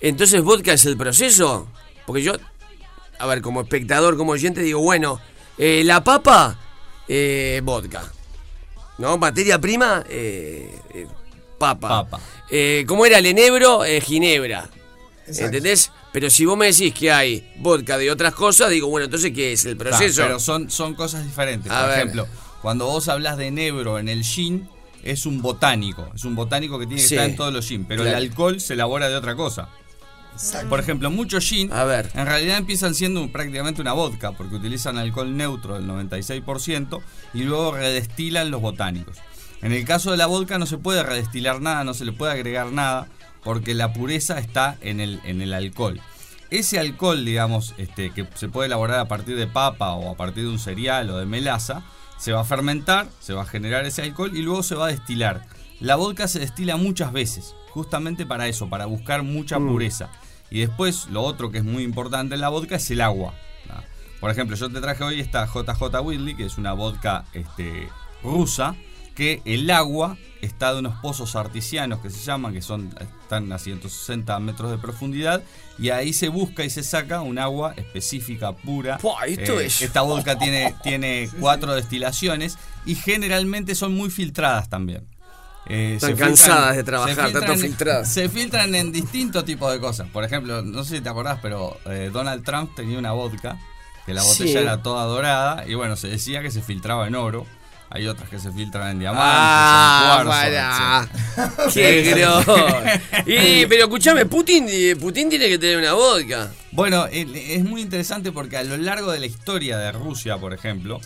entonces 0.00 0.42
vodka 0.42 0.72
es 0.72 0.84
el 0.86 0.96
proceso. 0.96 1.68
Porque 2.06 2.22
yo, 2.22 2.32
a 3.18 3.26
ver, 3.26 3.40
como 3.40 3.60
espectador, 3.60 4.16
como 4.16 4.32
oyente, 4.32 4.60
digo, 4.62 4.80
bueno, 4.80 5.20
eh, 5.58 5.82
la 5.84 6.02
papa, 6.02 6.58
eh, 7.08 7.60
vodka. 7.62 8.10
¿No? 8.98 9.16
Materia 9.18 9.60
prima, 9.60 10.04
eh, 10.08 10.76
eh, 10.94 11.06
papa. 11.58 11.88
Papa. 11.88 12.20
Eh, 12.50 12.84
¿Cómo 12.86 13.06
era 13.06 13.18
el 13.18 13.26
enebro? 13.26 13.84
Eh, 13.84 14.00
ginebra. 14.00 14.68
Exacto. 15.26 15.44
¿Entendés? 15.46 15.90
Pero 16.12 16.28
si 16.30 16.44
vos 16.44 16.56
me 16.58 16.66
decís 16.66 16.92
que 16.94 17.12
hay 17.12 17.52
vodka 17.58 17.96
de 17.98 18.10
otras 18.10 18.34
cosas, 18.34 18.70
digo, 18.70 18.88
bueno, 18.88 19.04
entonces, 19.04 19.32
¿qué 19.32 19.52
es 19.52 19.64
el 19.66 19.76
Claro, 19.76 19.90
proceso? 19.96 20.22
pero 20.22 20.40
son, 20.40 20.70
son 20.70 20.94
cosas 20.94 21.24
diferentes. 21.24 21.70
A 21.70 21.80
Por 21.80 21.88
ver. 21.88 21.98
ejemplo, 21.98 22.26
cuando 22.60 22.86
vos 22.86 23.08
hablas 23.08 23.36
de 23.36 23.46
enebro 23.46 23.98
en 23.98 24.08
el 24.08 24.24
gin, 24.24 24.68
es 25.04 25.26
un 25.26 25.40
botánico. 25.42 26.10
Es 26.14 26.24
un 26.24 26.34
botánico 26.34 26.78
que 26.78 26.86
tiene 26.86 27.02
que 27.02 27.08
Sí. 27.08 27.14
estar 27.14 27.28
en 27.30 27.36
todos 27.36 27.52
los 27.52 27.66
gin. 27.66 27.84
Pero 27.84 28.02
Claro. 28.02 28.18
el 28.18 28.24
alcohol 28.24 28.60
se 28.60 28.74
elabora 28.74 29.08
de 29.08 29.16
otra 29.16 29.34
cosa. 29.36 29.68
Exacto. 30.34 30.68
Por 30.70 30.80
ejemplo, 30.80 31.10
muchos 31.10 31.44
gin 31.44 31.72
A 31.72 31.84
ver. 31.84 32.10
en 32.14 32.24
realidad 32.26 32.56
empiezan 32.56 32.94
siendo 32.94 33.26
prácticamente 33.30 33.80
una 33.82 33.92
vodka 33.92 34.32
porque 34.32 34.54
utilizan 34.56 34.96
alcohol 34.98 35.36
neutro 35.36 35.74
del 35.74 35.86
96% 35.86 37.02
y 37.34 37.42
luego 37.42 37.72
redestilan 37.76 38.50
los 38.50 38.60
botánicos. 38.60 39.18
En 39.60 39.72
el 39.72 39.84
caso 39.84 40.10
de 40.10 40.16
la 40.16 40.26
vodka 40.26 40.58
no 40.58 40.66
se 40.66 40.78
puede 40.78 41.02
redestilar 41.02 41.60
nada, 41.60 41.84
no 41.84 41.94
se 41.94 42.04
le 42.04 42.12
puede 42.12 42.32
agregar 42.32 42.72
nada 42.72 43.08
porque 43.44 43.74
la 43.74 43.92
pureza 43.92 44.38
está 44.38 44.76
en 44.80 45.00
el, 45.00 45.20
en 45.24 45.42
el 45.42 45.54
alcohol. 45.54 46.00
Ese 46.50 46.78
alcohol, 46.78 47.24
digamos, 47.24 47.74
este, 47.78 48.10
que 48.10 48.26
se 48.34 48.48
puede 48.48 48.66
elaborar 48.66 48.98
a 48.98 49.08
partir 49.08 49.36
de 49.36 49.46
papa 49.46 49.92
o 49.92 50.10
a 50.10 50.16
partir 50.16 50.44
de 50.44 50.50
un 50.50 50.58
cereal 50.58 51.08
o 51.10 51.18
de 51.18 51.26
melaza, 51.26 51.82
se 52.18 52.32
va 52.32 52.42
a 52.42 52.44
fermentar, 52.44 53.08
se 53.20 53.32
va 53.32 53.42
a 53.42 53.46
generar 53.46 53.84
ese 53.86 54.02
alcohol 54.02 54.36
y 54.36 54.42
luego 54.42 54.62
se 54.62 54.74
va 54.74 54.86
a 54.86 54.90
destilar. 54.90 55.46
La 55.80 55.96
vodka 55.96 56.28
se 56.28 56.38
destila 56.38 56.76
muchas 56.76 57.12
veces, 57.12 57.54
justamente 57.70 58.26
para 58.26 58.46
eso, 58.48 58.68
para 58.68 58.86
buscar 58.86 59.22
mucha 59.22 59.58
pureza. 59.58 60.10
Y 60.50 60.60
después, 60.60 61.06
lo 61.10 61.22
otro 61.22 61.50
que 61.50 61.58
es 61.58 61.64
muy 61.64 61.82
importante 61.82 62.34
en 62.34 62.42
la 62.42 62.50
vodka 62.50 62.76
es 62.76 62.90
el 62.90 63.00
agua. 63.00 63.34
Por 64.20 64.30
ejemplo, 64.30 64.54
yo 64.54 64.70
te 64.70 64.80
traje 64.80 65.02
hoy 65.02 65.18
esta 65.18 65.46
JJ 65.46 66.00
Whitley, 66.00 66.36
que 66.36 66.44
es 66.44 66.56
una 66.56 66.74
vodka 66.74 67.24
este, 67.32 67.88
rusa, 68.22 68.76
que 69.14 69.42
el 69.44 69.70
agua 69.70 70.16
está 70.40 70.72
de 70.72 70.80
unos 70.80 70.94
pozos 71.00 71.36
artesianos 71.36 72.00
que 72.00 72.10
se 72.10 72.18
llaman, 72.24 72.52
que 72.52 72.62
son 72.62 72.92
están 73.22 73.52
a 73.52 73.58
160 73.58 74.38
metros 74.40 74.70
de 74.70 74.78
profundidad, 74.78 75.42
y 75.78 75.90
ahí 75.90 76.12
se 76.12 76.28
busca 76.28 76.64
y 76.64 76.70
se 76.70 76.82
saca 76.82 77.20
un 77.20 77.38
agua 77.38 77.74
específica, 77.76 78.52
pura. 78.52 78.98
Esto 79.26 79.60
Eh, 79.60 79.66
es- 79.66 79.82
Esta 79.82 80.02
vodka 80.02 80.36
tiene, 80.38 80.74
tiene 80.82 81.28
cuatro 81.40 81.74
destilaciones 81.74 82.58
y 82.86 82.94
generalmente 82.96 83.74
son 83.74 83.94
muy 83.94 84.10
filtradas 84.10 84.68
también. 84.68 85.06
Eh, 85.66 85.92
Están 85.94 86.10
se 86.10 86.16
filtran- 86.16 86.26
cansadas 86.26 86.76
de 86.76 86.82
trabajar, 86.82 87.32
tanto 87.32 87.54
filtradas. 87.56 88.12
Se 88.12 88.28
filtran 88.28 88.74
en 88.74 88.90
distintos 88.90 89.44
tipos 89.44 89.72
de 89.72 89.78
cosas. 89.78 90.08
Por 90.08 90.24
ejemplo, 90.24 90.60
no 90.62 90.82
sé 90.82 90.96
si 90.96 91.02
te 91.02 91.08
acordás, 91.08 91.38
pero 91.40 91.78
eh, 91.86 92.10
Donald 92.12 92.44
Trump 92.44 92.74
tenía 92.74 92.98
una 92.98 93.12
vodka, 93.12 93.58
que 94.04 94.12
la 94.12 94.22
botella 94.24 94.50
Sí. 94.50 94.56
era 94.58 94.82
toda 94.82 95.04
dorada, 95.04 95.64
y 95.68 95.74
bueno, 95.74 95.94
se 95.94 96.08
decía 96.08 96.42
que 96.42 96.50
se 96.50 96.62
filtraba 96.62 97.06
en 97.06 97.14
oro. 97.14 97.46
Hay 97.94 98.06
otras 98.06 98.30
que 98.30 98.38
se 98.38 98.50
filtran 98.50 98.92
en 98.92 98.98
diamantes, 99.00 99.28
Ah, 99.28 100.16
en 100.20 100.26
cuarzo, 100.26 101.10
para. 101.36 101.68
¡Qué 101.74 102.02
gros! 102.14 102.46
Y, 103.26 103.66
pero 103.66 103.82
escúchame, 103.84 104.24
Putin, 104.24 104.66
eh, 104.68 104.96
Putin 104.98 105.28
tiene 105.28 105.46
que 105.48 105.58
tener 105.58 105.76
una 105.76 105.92
vodka. 105.92 106.50
Bueno, 106.70 107.04
es 107.06 107.62
muy 107.64 107.82
interesante 107.82 108.32
porque 108.32 108.56
a 108.56 108.64
lo 108.64 108.78
largo 108.78 109.12
de 109.12 109.20
la 109.20 109.26
historia 109.26 109.76
de 109.76 109.92
Rusia, 109.92 110.38
por 110.38 110.54
ejemplo, 110.54 111.00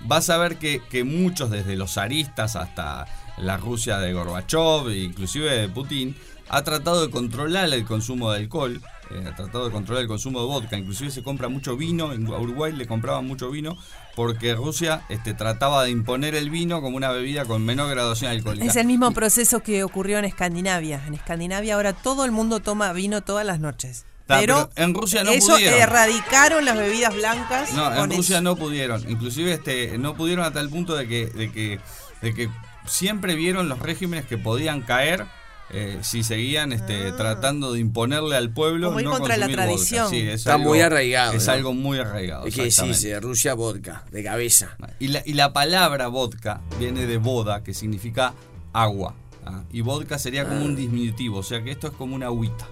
vas 0.00 0.30
a 0.30 0.38
ver 0.38 0.58
que, 0.58 0.80
que 0.88 1.02
muchos, 1.02 1.50
desde 1.50 1.74
los 1.74 1.94
zaristas 1.94 2.54
hasta 2.54 3.06
la 3.36 3.56
Rusia 3.56 3.98
de 3.98 4.12
Gorbachev, 4.12 4.90
inclusive 4.90 5.50
de 5.50 5.68
Putin, 5.68 6.16
ha 6.48 6.62
tratado 6.62 7.04
de 7.04 7.10
controlar 7.10 7.72
el 7.72 7.84
consumo 7.84 8.30
de 8.30 8.38
alcohol, 8.38 8.80
eh, 9.10 9.24
ha 9.26 9.34
tratado 9.34 9.66
de 9.66 9.70
controlar 9.70 10.02
el 10.02 10.08
consumo 10.08 10.40
de 10.40 10.46
vodka, 10.46 10.76
inclusive 10.76 11.10
se 11.10 11.22
compra 11.22 11.48
mucho 11.48 11.76
vino, 11.76 12.12
en 12.12 12.26
Uruguay 12.28 12.72
le 12.72 12.86
compraban 12.86 13.26
mucho 13.26 13.50
vino 13.50 13.76
porque 14.14 14.54
Rusia 14.54 15.02
este, 15.08 15.34
trataba 15.34 15.84
de 15.84 15.90
imponer 15.90 16.34
el 16.34 16.50
vino 16.50 16.80
como 16.80 16.96
una 16.96 17.10
bebida 17.10 17.44
con 17.44 17.64
menor 17.64 17.88
graduación 17.90 18.30
alcohólica. 18.30 18.66
Es 18.66 18.76
el 18.76 18.86
mismo 18.86 19.12
proceso 19.12 19.60
que 19.60 19.84
ocurrió 19.84 20.18
en 20.18 20.24
Escandinavia. 20.24 21.02
En 21.06 21.14
Escandinavia 21.14 21.74
ahora 21.74 21.92
todo 21.92 22.24
el 22.24 22.32
mundo 22.32 22.60
toma 22.60 22.92
vino 22.92 23.22
todas 23.22 23.46
las 23.46 23.60
noches. 23.60 24.04
Ta, 24.26 24.40
Pero, 24.40 24.70
pero 24.74 24.86
en 24.86 24.94
Rusia 24.94 25.24
no 25.24 25.30
eso 25.30 25.54
pudieron. 25.54 25.80
erradicaron 25.80 26.64
las 26.66 26.76
bebidas 26.76 27.14
blancas. 27.14 27.72
No, 27.72 28.04
en 28.04 28.10
Rusia 28.10 28.36
eso. 28.36 28.42
no 28.42 28.56
pudieron. 28.56 29.08
Inclusive 29.08 29.54
este, 29.54 29.96
no 29.96 30.14
pudieron 30.14 30.44
hasta 30.44 30.60
el 30.60 30.68
punto 30.68 30.94
de 30.96 31.08
que, 31.08 31.26
de 31.26 31.50
que, 31.50 31.80
de 32.20 32.34
que 32.34 32.50
siempre 32.86 33.34
vieron 33.36 33.68
los 33.70 33.78
regímenes 33.78 34.26
que 34.26 34.36
podían 34.36 34.82
caer 34.82 35.24
eh, 35.70 35.98
si 36.02 36.22
seguían 36.22 36.72
este, 36.72 37.12
tratando 37.12 37.72
de 37.72 37.80
imponerle 37.80 38.36
al 38.36 38.50
pueblo. 38.50 38.86
Ah. 38.86 38.90
Como 38.90 39.00
ir 39.00 39.06
no 39.06 39.12
contra 39.12 39.36
la 39.36 39.46
consumir 39.46 39.56
vodka. 39.56 39.74
tradición. 39.86 40.10
Sí, 40.10 40.20
es 40.28 40.34
Está 40.40 40.54
algo- 40.54 40.68
muy 40.70 40.80
arraigado, 40.80 41.32
Es 41.34 41.46
¿no? 41.46 41.52
algo 41.52 41.74
muy 41.74 41.98
arraigado. 41.98 42.46
Es 42.46 42.54
que 42.54 42.70
sí, 42.70 42.94
se 42.94 43.20
Rusia 43.20 43.54
vodka, 43.54 44.04
de 44.10 44.22
cabeza. 44.24 44.76
Y 44.98 45.08
la, 45.08 45.22
y 45.26 45.34
la 45.34 45.52
palabra 45.52 46.08
vodka 46.08 46.60
viene 46.78 47.06
de 47.06 47.18
boda, 47.18 47.62
que 47.62 47.74
significa 47.74 48.32
agua. 48.72 49.14
¿ah? 49.46 49.62
Y 49.72 49.80
vodka 49.82 50.18
sería 50.18 50.44
como 50.44 50.60
Ah. 50.60 50.64
un 50.64 50.76
diminutivo, 50.76 51.38
o 51.38 51.42
sea 51.42 51.62
que 51.62 51.70
esto 51.70 51.88
es 51.88 51.92
como 51.92 52.14
una 52.14 52.26
agüita. 52.26 52.66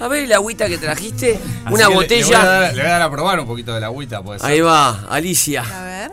A 0.00 0.08
ver 0.08 0.26
la 0.28 0.36
agüita 0.36 0.66
que 0.68 0.76
trajiste, 0.76 1.34
Así 1.64 1.72
una 1.74 1.76
que 1.76 1.76
le- 1.76 1.78
Le 1.78 1.86
voy, 1.86 1.92
a 1.92 1.96
botella. 1.96 2.44
dar, 2.44 2.74
le 2.74 2.82
voy 2.82 2.90
a 2.90 2.92
dar 2.94 3.02
a 3.02 3.10
probar 3.12 3.38
un 3.40 3.46
poquito 3.46 3.72
de 3.74 3.80
la 3.80 3.86
agüita, 3.86 4.22
puede 4.24 4.40
ser. 4.40 4.50
Ahí 4.50 4.60
va, 4.60 5.06
Alicia. 5.08 5.62
A 5.62 5.84
ver. 5.84 6.10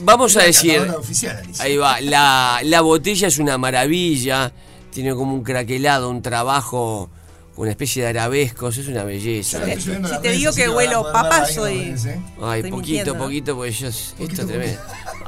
Vamos 0.00 0.36
a 0.36 0.42
decir, 0.42 0.80
oficial, 0.96 1.36
Alicia. 1.36 1.64
ahí 1.64 1.76
va, 1.76 2.00
la, 2.00 2.60
la 2.64 2.80
botella 2.80 3.26
es 3.28 3.38
una 3.38 3.58
maravilla, 3.58 4.52
tiene 4.98 5.14
como 5.14 5.32
un 5.32 5.44
craquelado, 5.44 6.10
un 6.10 6.22
trabajo, 6.22 7.08
una 7.54 7.70
especie 7.70 8.02
de 8.02 8.08
arabescos, 8.08 8.78
es 8.78 8.88
una 8.88 9.04
belleza. 9.04 9.64
Si 9.78 9.92
te 10.20 10.32
digo 10.32 10.52
que 10.52 10.68
huelo 10.68 11.06
en 11.14 11.46
soy- 11.46 11.94
¿eh? 12.10 12.20
Ay, 12.42 12.58
Estoy 12.58 12.70
poquito, 12.72 12.72
mintiendo. 13.14 13.16
poquito, 13.18 13.54
porque 13.54 13.70
yo. 13.70 13.86
Esto 13.86 14.24
es 14.24 14.34
tremendo. 14.48 14.80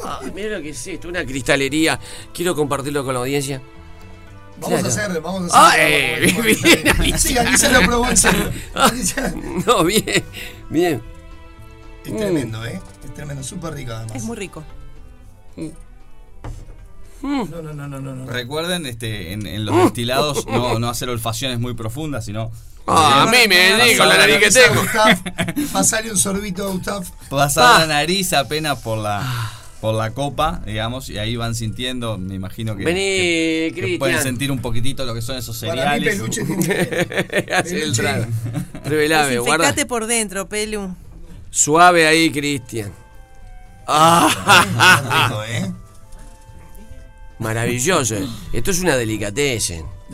Ay, 0.05 0.33
mira 0.35 0.57
lo 0.57 0.61
que 0.63 0.71
es 0.71 0.87
esto, 0.89 1.09
una 1.09 1.25
cristalería. 1.25 2.01
Quiero 2.35 2.57
compartirlo 2.57 3.05
con 3.05 3.15
la 3.15 3.21
audiencia. 3.21 3.63
Vamos 4.61 4.81
Claro. 4.81 4.87
a 4.87 4.89
hacer, 5.07 5.21
vamos 5.23 5.51
Ah, 5.55 5.67
a 5.67 5.69
hacer. 5.69 6.25
eh, 6.25 6.35
vamos 6.37 6.47
a- 6.65 6.67
bien, 6.67 6.89
Alicia. 6.89 7.19
Sí, 7.19 7.39
Alicia 7.39 7.71
lo 7.71 7.81
probó 7.83 8.09
en 8.09 8.17
serio. 8.17 8.51
No, 9.67 9.85
bien, 9.85 10.25
bien. 10.69 11.03
Es 12.05 12.17
tremendo, 12.17 12.65
¿eh? 12.67 12.81
Es 13.05 13.15
tremendo, 13.15 13.45
súper 13.45 13.75
rico 13.75 13.93
además. 13.93 14.17
Es 14.17 14.25
muy 14.25 14.37
rico. 14.37 14.65
No, 15.57 15.71
no, 17.23 17.45
no, 17.63 17.73
no, 17.73 17.89
no. 17.89 18.01
no. 18.01 18.27
Recuerden, 18.27 18.87
este, 18.87 19.33
en, 19.33 19.47
en 19.47 19.65
los 19.65 19.77
destilados 19.85 20.47
no, 20.49 20.79
no 20.79 20.89
hacer 20.89 21.09
olfaciones 21.09 21.59
muy 21.61 21.75
profundas, 21.75 22.25
sino 22.25 22.51
Ah, 22.87 23.23
a 23.23 23.31
mí 23.31 23.37
me 23.49 23.85
digo 23.85 24.05
la 24.05 24.17
nariz 24.17 24.39
que 24.39 24.51
tengo. 24.51 24.83
Pasarle 25.73 26.11
un 26.11 26.17
sorbito 26.19 26.67
a 26.67 26.71
Gustav. 26.73 27.05
pasar 27.29 27.65
Ah. 27.77 27.79
la 27.81 27.87
nariz 27.87 28.33
apenas 28.33 28.79
por 28.81 28.99
la 28.99 29.23
por 29.81 29.95
la 29.95 30.11
copa, 30.11 30.61
digamos, 30.67 31.09
y 31.09 31.17
ahí 31.17 31.37
van 31.37 31.55
sintiendo, 31.55 32.19
me 32.19 32.35
imagino 32.35 32.77
que, 32.77 32.85
Vení, 32.85 33.73
que- 33.81 33.97
pueden 33.99 34.21
sentir 34.23 34.53
un 34.53 34.59
poquitito 34.61 35.07
lo 35.07 35.15
que 35.15 35.23
son 35.23 35.39
esos 35.39 35.59
Para 35.59 35.73
mí, 35.73 35.79
cereales. 36.05 36.17
peluche 36.17 36.45
tiene 36.45 36.67
que 36.67 37.55
Hace 37.55 37.75
el 37.77 37.81
Peluche. 37.81 38.03
trago. 38.03 38.27
Revelame, 38.85 39.39
guarda. 39.39 39.75
Por 39.87 40.07
dentro, 40.07 40.49
Pelu. 40.51 40.95
Suave 41.51 42.07
ahí, 42.07 42.31
Cristian. 42.31 42.93
Ah, 43.87 45.29
rico, 45.29 45.43
¿eh? 45.45 45.73
Maravilloso. 47.41 48.17
Esto 48.53 48.71
es 48.71 48.81
una 48.81 48.97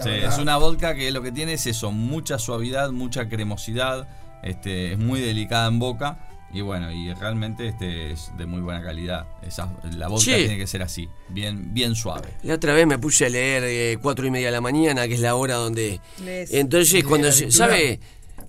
Sí, 0.04 0.10
verdad. 0.10 0.32
es 0.32 0.38
una 0.38 0.56
vodka 0.56 0.94
que 0.94 1.10
lo 1.10 1.22
que 1.22 1.32
tiene 1.32 1.54
es 1.54 1.66
eso, 1.66 1.90
mucha 1.92 2.38
suavidad, 2.38 2.90
mucha 2.90 3.28
cremosidad, 3.28 4.08
este, 4.42 4.92
es 4.92 4.98
muy 4.98 5.20
delicada 5.20 5.68
en 5.68 5.78
boca 5.78 6.18
y 6.52 6.60
bueno, 6.60 6.90
y 6.92 7.12
realmente 7.14 7.68
este 7.68 8.12
es 8.12 8.30
de 8.38 8.46
muy 8.46 8.60
buena 8.60 8.82
calidad. 8.82 9.26
Esa, 9.46 9.70
la 9.96 10.08
vodka 10.08 10.24
Sí. 10.24 10.34
tiene 10.34 10.56
que 10.56 10.66
ser 10.66 10.82
así, 10.82 11.08
bien, 11.28 11.74
bien 11.74 11.94
suave. 11.94 12.28
La 12.42 12.54
otra 12.54 12.72
vez 12.72 12.86
me 12.86 12.98
puse 12.98 13.26
a 13.26 13.28
leer 13.28 13.64
eh, 13.66 13.98
cuatro 14.00 14.26
y 14.26 14.30
media 14.30 14.46
de 14.48 14.52
la 14.52 14.60
mañana, 14.60 15.08
que 15.08 15.14
es 15.14 15.20
la 15.20 15.34
hora 15.34 15.54
donde. 15.56 16.00
Entonces, 16.24 17.02
cuando 17.04 17.32
se. 17.32 17.46
lectura. 17.46 17.66
¿Sabe? 17.68 18.00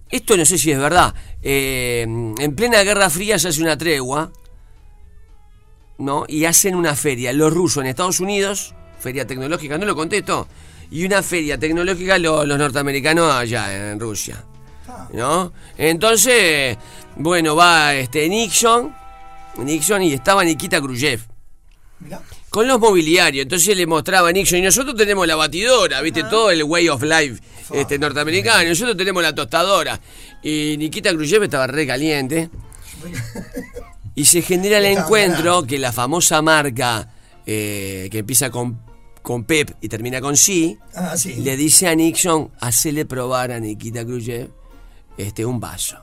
Esto 0.10 0.38
no 0.38 0.46
sé 0.46 0.58
si 0.58 0.72
es 0.72 0.80
verdad. 0.80 1.14
eh, 1.42 2.02
en 2.04 2.56
plena 2.56 2.82
Guerra 2.84 3.10
Fría 3.10 3.38
se 3.40 3.50
hace 3.50 3.62
una 3.62 3.78
tregua, 3.78 4.32
¿no? 6.00 6.26
Y 6.28 6.46
hacen 6.46 6.76
una 6.76 6.96
feria, 6.96 7.34
los 7.34 7.54
rusos 7.54 7.82
en 7.84 7.88
Estados 7.90 8.20
Unidos, 8.20 8.74
feria 9.00 9.26
tecnológica, 9.28 9.78
no 9.78 9.86
lo 9.86 9.96
contesto, 9.96 10.48
y 10.92 11.06
una 11.06 11.22
feria 11.24 11.58
tecnológica 11.58 12.18
lo- 12.18 12.46
los 12.46 12.58
norteamericanos 12.58 13.32
allá 13.34 13.92
en 13.92 14.00
Rusia. 14.00 14.44
¿no? 15.14 15.52
Entonces, 15.78 16.78
bueno, 17.16 17.56
va 17.56 17.94
este 17.96 18.28
Nixon, 18.30 18.94
Nixon 19.58 20.02
y 20.04 20.14
estaba 20.14 20.44
Nikita 20.44 20.80
Khrushchev 20.82 21.20
mirá. 22.00 22.22
con 22.50 22.68
los 22.68 22.80
mobiliarios. 22.80 23.44
Entonces 23.44 23.76
le 23.78 23.86
mostraba 23.86 24.30
a 24.30 24.32
Nixon 24.32 24.60
y 24.60 24.62
nosotros 24.64 24.96
tenemos 24.96 25.26
la 25.28 25.36
batidora, 25.36 26.02
¿viste? 26.02 26.24
Todo 26.24 26.52
el 26.52 26.64
way 26.64 26.90
of 26.90 27.04
life 27.04 27.42
este, 27.74 27.98
norteamericano. 28.00 28.68
Nosotros 28.70 28.96
tenemos 28.98 29.22
la 29.24 29.34
tostadora. 29.36 30.00
Y 30.44 30.76
Nikita 30.78 31.12
Khrushchev 31.12 31.44
estaba 31.44 31.68
re 31.68 31.86
caliente. 31.88 32.50
Y 34.18 34.26
se 34.26 34.42
genera 34.42 34.80
el 34.80 34.86
encuentro 34.86 35.64
que 35.64 35.78
la 35.78 35.92
famosa 35.94 36.42
marca 36.42 37.14
eh, 37.46 38.08
que 38.12 38.18
empieza 38.20 38.50
con, 38.50 38.80
con 39.22 39.44
Pep 39.44 39.72
y 39.80 39.88
termina 39.90 40.20
con 40.20 40.36
Sí, 40.36 40.78
Ah, 40.96 41.16
sí. 41.16 41.36
le 41.36 41.56
dice 41.56 41.88
a 41.88 41.94
Nixon, 41.96 42.50
hacele 42.60 43.06
probar 43.06 43.52
a 43.52 43.60
Nikita 43.60 44.04
Khrushchev 44.04 44.50
este, 45.18 45.46
un 45.46 45.60
vaso. 45.60 45.98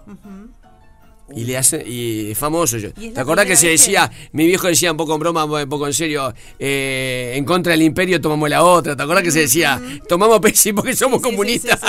Y 1.34 1.44
le 1.44 1.56
hace, 1.56 1.82
y 1.88 2.30
es 2.32 2.38
famoso 2.38 2.76
yo. 2.76 2.92
¿Te 2.92 3.18
acordás 3.18 3.46
que 3.46 3.56
se 3.56 3.66
que- 3.66 3.72
decía, 3.72 4.10
mi 4.32 4.46
viejo 4.46 4.68
decía 4.68 4.90
un 4.92 4.96
poco 4.98 5.14
en 5.14 5.20
broma, 5.20 5.44
un 5.44 5.68
poco 5.68 5.86
en 5.86 5.94
serio, 5.94 6.32
eh, 6.58 7.32
en 7.34 7.44
contra 7.44 7.72
del 7.72 7.82
imperio 7.82 8.20
tomamos 8.20 8.48
la 8.48 8.62
otra? 8.62 8.94
¿Te 8.94 9.02
acordás 9.02 9.24
que 9.24 9.30
se 9.32 9.40
decía, 9.40 9.80
tomamos 10.08 10.38
Pepsi 10.40 10.72
porque 10.72 10.94
somos 10.94 11.18
sí, 11.18 11.22
comunistas? 11.24 11.80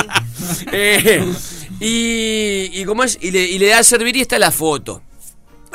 sí, 0.58 0.66
Eh, 0.72 1.24
y, 1.82 2.82
y, 2.82 2.86
¿cómo 2.86 3.04
es? 3.04 3.18
Y, 3.22 3.30
le, 3.32 3.44
y 3.44 3.60
le 3.60 3.68
da 3.68 3.80
a 3.80 3.84
servir 3.84 4.16
y 4.16 4.22
está 4.22 4.40
la 4.40 4.52
foto. 4.52 5.02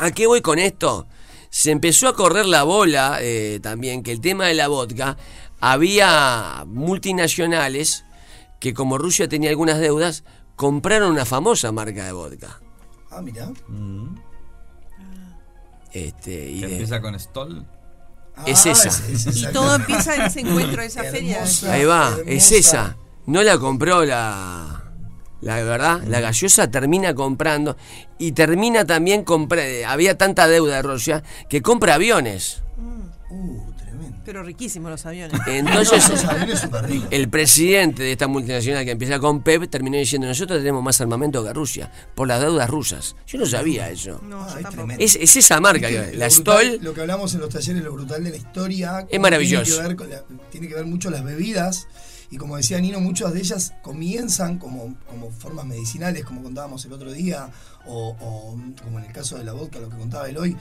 ¿A 0.00 0.10
qué 0.12 0.26
voy 0.26 0.40
con 0.40 0.58
esto? 0.58 1.06
Se 1.50 1.70
empezó 1.70 2.08
a 2.08 2.14
correr 2.14 2.46
la 2.46 2.62
bola 2.62 3.18
eh, 3.20 3.60
también 3.62 4.02
que 4.02 4.12
el 4.12 4.20
tema 4.20 4.46
de 4.46 4.54
la 4.54 4.68
vodka, 4.68 5.16
había 5.60 6.64
multinacionales 6.66 8.04
que 8.60 8.72
como 8.72 8.98
Rusia 8.98 9.28
tenía 9.28 9.50
algunas 9.50 9.78
deudas, 9.78 10.24
compraron 10.56 11.10
una 11.10 11.24
famosa 11.24 11.72
marca 11.72 12.04
de 12.04 12.12
vodka. 12.12 12.60
Ah, 13.10 13.20
mirá. 13.20 13.50
Este, 15.92 16.50
y 16.50 16.60
Que 16.60 16.66
de- 16.66 16.72
empieza 16.72 17.00
con 17.00 17.18
Stoll. 17.18 17.66
Es 18.46 18.64
Ah, 18.66 18.70
esa. 18.70 18.90
Y 19.50 19.52
todo 19.52 19.74
empieza 19.74 20.14
en 20.14 20.22
ese 20.22 20.40
encuentro, 20.40 20.82
esa 20.82 21.02
feria. 21.04 21.38
Hermosa. 21.38 21.72
ahí 21.72 21.84
va, 21.84 22.16
es 22.26 22.52
esa. 22.52 22.96
No 23.26 23.42
la 23.42 23.58
compró 23.58 24.04
la... 24.04 24.89
La 25.40 25.62
verdad, 25.62 26.02
la 26.06 26.20
gaseosa 26.20 26.70
termina 26.70 27.14
comprando 27.14 27.76
y 28.18 28.32
termina 28.32 28.84
también 28.84 29.24
compra, 29.24 29.62
había 29.86 30.18
tanta 30.18 30.46
deuda 30.48 30.76
de 30.76 30.82
Rusia 30.82 31.22
que 31.48 31.62
compra 31.62 31.94
aviones. 31.94 32.62
Uh, 33.30 33.72
tremendo. 33.72 34.18
Pero 34.24 34.42
riquísimos 34.42 34.90
los 34.90 35.06
aviones. 35.06 35.40
Entonces, 35.46 36.24
aviones 36.24 36.66
el 37.10 37.28
presidente 37.30 38.02
de 38.02 38.12
esta 38.12 38.26
multinacional 38.28 38.84
que 38.84 38.90
empieza 38.90 39.18
con 39.18 39.42
PEP 39.42 39.70
terminó 39.70 39.96
diciendo, 39.96 40.26
nosotros 40.28 40.58
tenemos 40.58 40.82
más 40.82 41.00
armamento 41.00 41.42
que 41.42 41.52
Rusia, 41.54 41.90
por 42.14 42.28
las 42.28 42.40
deudas 42.40 42.68
rusas. 42.68 43.16
Yo 43.26 43.38
no 43.38 43.46
sabía 43.46 43.88
eso. 43.88 44.20
No, 44.22 44.42
Ah, 44.42 44.58
es. 44.60 45.16
Es, 45.16 45.16
es 45.16 45.36
esa 45.36 45.58
marca, 45.60 45.88
Viste, 45.88 46.04
que- 46.06 46.12
lo 46.12 46.18
la 46.18 46.28
brutal- 46.28 46.66
Stoll. 46.66 46.78
Lo 46.84 46.92
que 46.94 47.00
hablamos 47.00 47.32
en 47.34 47.40
los 47.40 47.48
talleres, 47.48 47.82
lo 47.82 47.92
brutal 47.92 48.22
de 48.24 48.30
la 48.30 48.36
historia. 48.36 49.06
cómo 49.08 49.22
maravilloso. 49.22 49.64
Tiene 49.64 49.76
que, 49.82 49.88
ver 49.88 49.96
con 49.96 50.10
la- 50.10 50.22
tiene 50.50 50.68
que 50.68 50.74
ver 50.74 50.84
mucho 50.84 51.08
las 51.08 51.24
bebidas. 51.24 51.86
Y 52.30 52.36
como 52.36 52.56
decía 52.56 52.80
Nino, 52.80 53.00
muchas 53.00 53.32
de 53.32 53.40
ellas 53.40 53.74
comienzan 53.82 54.58
como, 54.58 54.96
como 55.08 55.30
formas 55.32 55.66
medicinales, 55.66 56.24
como 56.24 56.42
contábamos 56.42 56.84
el 56.84 56.92
otro 56.92 57.10
día, 57.12 57.50
o, 57.86 58.16
como 58.82 58.98
en 59.00 59.04
el 59.04 59.12
caso 59.12 59.36
de 59.36 59.44
la 59.44 59.52
vodka, 59.52 59.80
lo 59.80 59.88
que 59.88 59.96
contaba 59.96 60.28
él 60.28 60.38
hoy. 60.38 60.56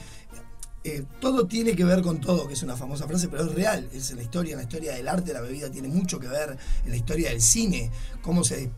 Eh, 0.82 1.04
todo 1.20 1.46
tiene 1.46 1.76
que 1.76 1.84
ver 1.84 2.02
con 2.02 2.20
todo, 2.20 2.48
que 2.48 2.54
es 2.54 2.62
una 2.62 2.76
famosa 2.76 3.06
frase, 3.06 3.28
pero 3.28 3.44
es 3.44 3.54
real. 3.54 3.88
Es 3.92 4.10
en 4.10 4.16
la 4.16 4.22
historia, 4.24 4.52
en 4.52 4.58
la 4.58 4.62
historia 4.64 4.94
del 4.94 5.06
arte, 5.06 5.32
la 5.32 5.42
bebida 5.42 5.70
tiene 5.70 5.88
mucho 5.88 6.18
que 6.18 6.26
ver, 6.26 6.58
en 6.84 6.90
la 6.90 6.96
historia 6.96 7.30
del 7.30 7.40
cine, 7.40 7.90
cómo 8.20 8.42
se, 8.42 8.70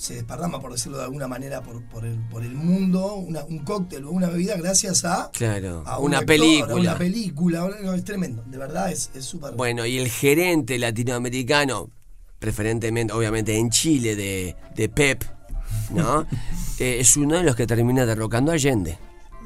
se 0.00 0.14
desparrama, 0.14 0.60
por 0.62 0.72
decirlo 0.72 0.96
de 0.96 1.04
alguna 1.04 1.28
manera, 1.28 1.60
por, 1.60 1.82
por, 1.84 2.06
el, 2.06 2.16
por 2.30 2.42
el 2.42 2.54
mundo, 2.54 3.14
una- 3.16 3.44
un 3.44 3.58
cóctel 3.60 4.06
o 4.06 4.10
una 4.12 4.28
bebida 4.28 4.56
gracias 4.56 5.04
a, 5.04 5.30
Claro, 5.30 5.82
a 5.86 5.98
un 5.98 6.06
una 6.06 6.18
actor, 6.20 6.34
a 6.36 6.38
película. 6.38 6.74
Una 6.74 6.96
película, 6.98 7.70
no, 7.82 7.92
es 7.92 8.02
tremendo, 8.04 8.42
de 8.46 8.56
verdad 8.56 8.90
es 8.90 9.10
es 9.14 9.26
súper. 9.26 9.52
Bueno, 9.52 9.84
y 9.84 9.98
el 9.98 10.08
gerente 10.08 10.78
latinoamericano, 10.78 11.90
preferentemente, 12.38 13.12
obviamente 13.12 13.58
en 13.58 13.68
Chile, 13.70 14.16
de, 14.16 14.56
de 14.74 14.88
Pep, 14.88 15.22
¿no? 15.90 16.26
Eh, 16.80 17.00
es 17.00 17.14
uno 17.18 17.36
de 17.36 17.42
los 17.42 17.54
que 17.56 17.66
termina 17.66 18.06
derrocando 18.06 18.52
a 18.52 18.54
Allende. 18.54 18.96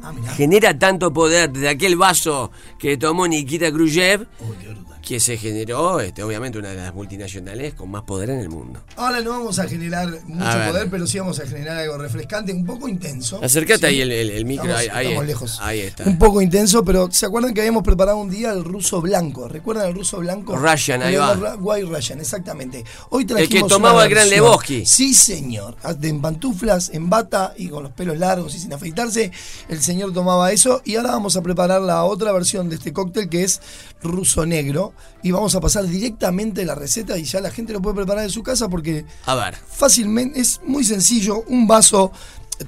ah. 0.04 0.12
Genera 0.36 0.78
tanto 0.78 1.12
poder 1.12 1.50
desde 1.50 1.68
aquel 1.68 1.96
vaso 1.96 2.52
que 2.78 2.96
tomó 2.96 3.26
Nikita 3.26 3.72
Khrushchev 3.72 4.28
brutal. 4.38 4.83
Que 5.04 5.20
se 5.20 5.36
generó, 5.36 6.00
este, 6.00 6.22
obviamente, 6.22 6.58
una 6.58 6.70
de 6.70 6.76
las 6.76 6.94
multinacionales 6.94 7.74
con 7.74 7.90
más 7.90 8.04
poder 8.04 8.30
en 8.30 8.38
el 8.40 8.48
mundo. 8.48 8.82
Ahora 8.96 9.20
no 9.20 9.30
vamos 9.30 9.58
a 9.58 9.68
generar 9.68 10.08
mucho 10.24 10.44
A 10.48 10.56
ver. 10.56 10.70
poder, 10.70 10.88
pero 10.90 11.06
sí 11.06 11.18
vamos 11.18 11.38
a 11.40 11.46
generar 11.46 11.76
algo 11.78 11.98
refrescante, 11.98 12.52
un 12.52 12.64
poco 12.64 12.88
intenso. 12.88 13.38
Acércate 13.42 13.80
Sí. 13.80 13.86
ahí 13.86 14.00
el, 14.00 14.10
el- 14.10 14.30
el 14.30 14.44
micro, 14.46 14.64
Estamos, 14.70 14.80
ahí, 14.80 14.88
ahí 14.92 15.06
estamos 15.08 15.22
es- 15.22 15.28
lejos. 15.28 15.58
ahí 15.60 15.80
está. 15.80 16.04
Un 16.04 16.18
poco 16.18 16.40
intenso, 16.40 16.82
pero 16.84 17.10
¿se 17.12 17.26
acuerdan 17.26 17.52
que 17.52 17.60
habíamos 17.60 17.82
preparado 17.82 18.16
un 18.16 18.30
día 18.30 18.50
el 18.52 18.64
ruso 18.64 19.02
blanco? 19.02 19.46
¿Recuerdan 19.46 19.88
el 19.88 19.94
ruso 19.94 20.18
blanco? 20.20 20.56
Russian, 20.56 21.02
ahí 21.02 21.14
El 21.16 21.20
va. 21.20 21.54
White 21.56 21.86
Russian, 21.86 22.20
exactamente. 22.20 22.82
Hoy 23.10 23.26
que 23.26 23.34
trajimos 23.34 23.68
tomaba 23.68 23.96
una 23.96 24.04
el 24.04 24.10
Gran 24.10 24.30
Lebowski. 24.30 24.86
Sí, 24.86 25.12
señor. 25.12 25.76
De- 25.98 26.08
En 26.08 26.22
pantuflas, 26.22 26.88
en 26.94 27.10
bata 27.10 27.52
y 27.58 27.68
con 27.68 27.82
los 27.82 27.92
pelos 27.92 28.16
largos 28.16 28.54
y 28.54 28.58
sin 28.58 28.72
afeitarse. 28.72 29.32
El 29.68 29.82
señor 29.82 30.14
tomaba 30.14 30.50
eso. 30.52 30.80
Y 30.86 30.96
ahora 30.96 31.10
vamos 31.10 31.36
a 31.36 31.42
preparar 31.42 31.82
la 31.82 32.04
otra 32.04 32.32
versión 32.32 32.70
de 32.70 32.76
este 32.76 32.92
cóctel 32.94 33.28
que 33.28 33.44
es 33.44 33.60
ruso 34.02 34.46
negro. 34.46 34.93
Y 35.22 35.30
vamos 35.30 35.54
a 35.54 35.60
pasar 35.60 35.86
directamente 35.86 36.64
la 36.64 36.74
receta 36.74 37.16
y 37.18 37.24
ya 37.24 37.40
la 37.40 37.50
gente 37.50 37.72
lo 37.72 37.80
puede 37.80 37.96
preparar 37.96 38.24
en 38.24 38.30
su 38.30 38.42
casa 38.42 38.68
porque 38.68 39.04
A 39.26 39.34
ver, 39.34 39.54
fácilmente, 39.54 40.40
es 40.40 40.60
muy 40.64 40.84
sencillo, 40.84 41.42
un 41.48 41.66
vaso 41.66 42.12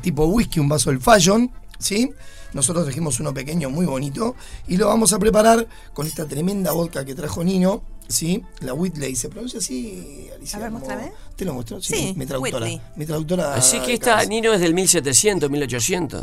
tipo 0.00 0.24
whisky, 0.26 0.60
un 0.60 0.68
vaso 0.68 0.90
del 0.90 1.00
Fashion, 1.00 1.50
¿sí? 1.78 2.10
Nosotros 2.52 2.84
trajimos 2.84 3.20
uno 3.20 3.34
pequeño, 3.34 3.68
muy 3.68 3.84
bonito, 3.86 4.34
y 4.66 4.76
lo 4.78 4.86
vamos 4.88 5.12
a 5.12 5.18
preparar 5.18 5.66
con 5.92 6.06
esta 6.06 6.26
tremenda 6.26 6.72
vodka 6.72 7.04
que 7.04 7.14
trajo 7.14 7.44
Nino, 7.44 7.82
¿sí? 8.08 8.42
La 8.60 8.72
Whitley, 8.72 9.14
¿se 9.14 9.28
pronuncia 9.28 9.58
así, 9.58 10.28
Alicia? 10.34 10.58
A 10.58 10.62
ver, 10.62 10.70
muéstrame. 10.70 11.12
¿Te 11.36 11.44
lo 11.44 11.52
muestro? 11.52 11.82
Sí, 11.82 11.94
Sí, 11.94 12.14
mi 12.16 12.24
traductora. 12.24 12.64
Whitley. 12.64 12.80
Mi 12.96 13.04
traductora. 13.04 13.54
así 13.54 13.78
que 13.80 13.92
esta. 13.94 14.24
Nino 14.24 14.52
es 14.54 14.60
del 14.60 14.72
1700, 14.72 15.50
1800. 15.50 16.22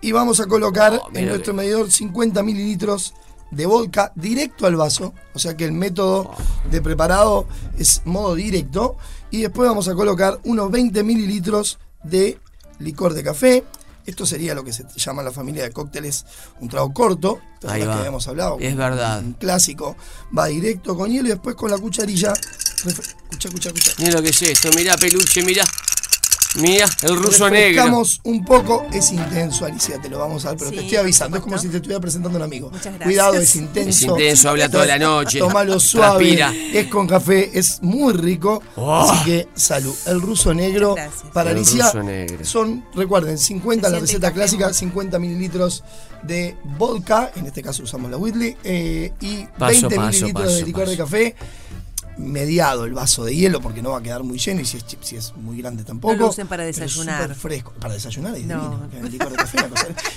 Y 0.00 0.10
vamos 0.12 0.40
a 0.40 0.46
colocar 0.46 1.00
Oh, 1.02 1.08
en 1.14 1.28
nuestro 1.28 1.52
que- 1.52 1.58
medidor 1.58 1.90
50 1.92 2.42
mililitros 2.42 3.14
de 3.54 3.66
vodka 3.66 4.12
directo 4.14 4.66
al 4.66 4.76
vaso. 4.76 5.14
O 5.34 5.38
sea 5.38 5.56
que 5.56 5.64
el 5.64 5.72
método 5.72 6.30
de 6.70 6.80
preparado 6.82 7.46
es 7.78 8.02
modo 8.04 8.34
directo. 8.34 8.96
Y 9.30 9.42
después 9.42 9.68
vamos 9.68 9.88
a 9.88 9.94
colocar 9.94 10.38
unos 10.44 10.70
20 10.70 11.02
mililitros 11.02 11.78
de 12.02 12.38
licor 12.78 13.14
de 13.14 13.22
café. 13.24 13.64
Esto 14.06 14.26
sería 14.26 14.54
lo 14.54 14.62
que 14.64 14.72
se 14.72 14.84
llama 14.96 15.22
en 15.22 15.26
la 15.26 15.32
familia 15.32 15.62
de 15.62 15.70
cócteles 15.72 16.26
un 16.60 16.68
trago 16.68 16.92
corto. 16.92 17.40
¿Te 17.58 17.68
Ahí 17.68 17.80
va. 17.82 17.94
que 17.94 17.98
habíamos 18.00 18.28
hablado? 18.28 18.58
Es 18.60 18.76
verdad. 18.76 19.20
Un 19.20 19.32
clásico. 19.32 19.96
Va 20.36 20.46
directo 20.46 20.94
con 20.94 21.10
hielo 21.10 21.28
y 21.28 21.30
después 21.30 21.56
con 21.56 21.70
la 21.70 21.78
cucharilla. 21.78 22.32
Escucha, 22.34 23.48
escucha, 23.48 23.68
escucha. 23.70 23.92
Mira 23.98 24.12
lo 24.12 24.22
que 24.22 24.28
es 24.28 24.42
esto, 24.42 24.68
mira 24.76 24.96
peluche, 24.98 25.42
mira. 25.42 25.64
Mira, 26.56 26.86
el 27.02 27.16
ruso 27.16 27.50
negro. 27.50 28.02
Un 28.22 28.44
poco, 28.44 28.86
es 28.92 29.10
intenso, 29.10 29.64
Alicia, 29.64 30.00
te 30.00 30.08
lo 30.08 30.18
vamos 30.20 30.44
a 30.44 30.48
dar, 30.50 30.56
pero 30.56 30.70
Sí, 30.70 30.76
te 30.76 30.82
estoy 30.82 30.98
avisando, 30.98 31.36
es 31.36 31.42
como 31.42 31.58
si 31.58 31.68
te 31.68 31.76
estuviera 31.76 32.00
presentando 32.00 32.38
a 32.38 32.40
un 32.40 32.44
amigo. 32.44 32.70
Muchas 32.70 32.84
gracias. 32.94 33.04
Cuidado, 33.04 33.34
es 33.40 33.56
intenso. 33.56 33.90
Es 33.90 34.02
intenso, 34.02 34.48
habla 34.50 34.68
toda 34.68 34.86
la 34.86 34.98
noche. 34.98 35.38
Tómalo 35.40 35.80
suave, 35.80 36.78
es 36.78 36.86
con 36.86 37.08
café, 37.08 37.50
es 37.58 37.82
muy 37.82 38.12
rico. 38.12 38.62
Oh. 38.76 38.94
Así 39.00 39.24
que 39.24 39.48
salud. 39.54 39.94
El 40.06 40.20
ruso 40.20 40.54
negro 40.54 40.94
para 41.32 41.50
El 41.50 41.56
Alicia 41.58 41.86
ruso 41.86 42.02
negro. 42.02 42.44
son, 42.44 42.84
recuerden, 42.94 43.36
50 43.36 43.88
la 43.90 43.98
receta 43.98 44.32
clásica, 44.32 44.66
muy- 44.66 44.74
50 44.74 45.18
mililitros 45.18 45.82
de 46.22 46.56
vodka, 46.78 47.32
en 47.36 47.46
este 47.46 47.62
caso 47.62 47.82
usamos 47.82 48.10
la 48.10 48.16
Whitley, 48.16 48.56
eh, 48.64 49.12
y 49.20 49.44
Paso, 49.58 49.88
20 49.88 49.96
paso, 49.96 50.08
mililitros 50.10 50.44
paso, 50.44 50.56
de 50.56 50.62
licor 50.64 50.88
de 50.88 50.96
café. 50.96 51.36
Mediado 52.16 52.84
el 52.84 52.92
vaso 52.94 53.24
de 53.24 53.34
hielo 53.34 53.60
porque 53.60 53.82
no 53.82 53.90
va 53.90 53.98
a 53.98 54.02
quedar 54.02 54.22
muy 54.22 54.38
lleno 54.38 54.60
y 54.60 54.64
si 54.64 54.76
es, 54.76 54.84
si 55.00 55.16
es 55.16 55.34
muy 55.36 55.58
grande 55.60 55.82
tampoco. 55.84 56.14
No 56.14 56.20
lo 56.20 56.28
usen 56.28 56.46
para 56.46 56.62
pero 56.62 56.70
es 56.70 56.76
desayunar. 56.76 57.34
fresco. 57.34 57.72
Para 57.80 57.94
desayunar 57.94 58.36
es 58.36 58.44
No. 58.44 58.78
divino. 58.88 59.06
El 59.06 59.12
licor 59.12 59.30
de 59.30 59.36
café, 59.36 59.58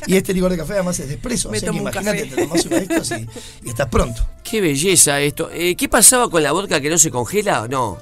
Y 0.06 0.16
este 0.16 0.34
licor 0.34 0.52
de 0.52 0.58
café 0.58 0.74
además 0.74 1.00
es 1.00 1.08
de 1.08 1.16
espresso. 1.16 1.50
Me 1.50 1.58
o 1.58 1.60
sea 1.60 1.66
que 1.66 1.78
tomo 1.78 1.82
un 1.82 1.92
imagínate, 1.92 2.24
café. 2.30 2.36
te 2.36 2.42
tomás 2.48 2.66
uno 2.66 2.76
de 2.76 2.82
estos 2.84 3.12
y, 3.12 3.28
y 3.66 3.70
estás 3.70 3.88
pronto. 3.90 4.24
Qué 4.44 4.62
belleza 4.62 5.20
esto. 5.22 5.50
Eh, 5.52 5.76
¿Qué 5.76 5.90
pasaba 5.90 6.30
con 6.30 6.44
la 6.44 6.52
vodka 6.52 6.80
que 6.80 6.90
no 6.90 6.98
se 6.98 7.10
congela? 7.10 7.68
No. 7.68 7.98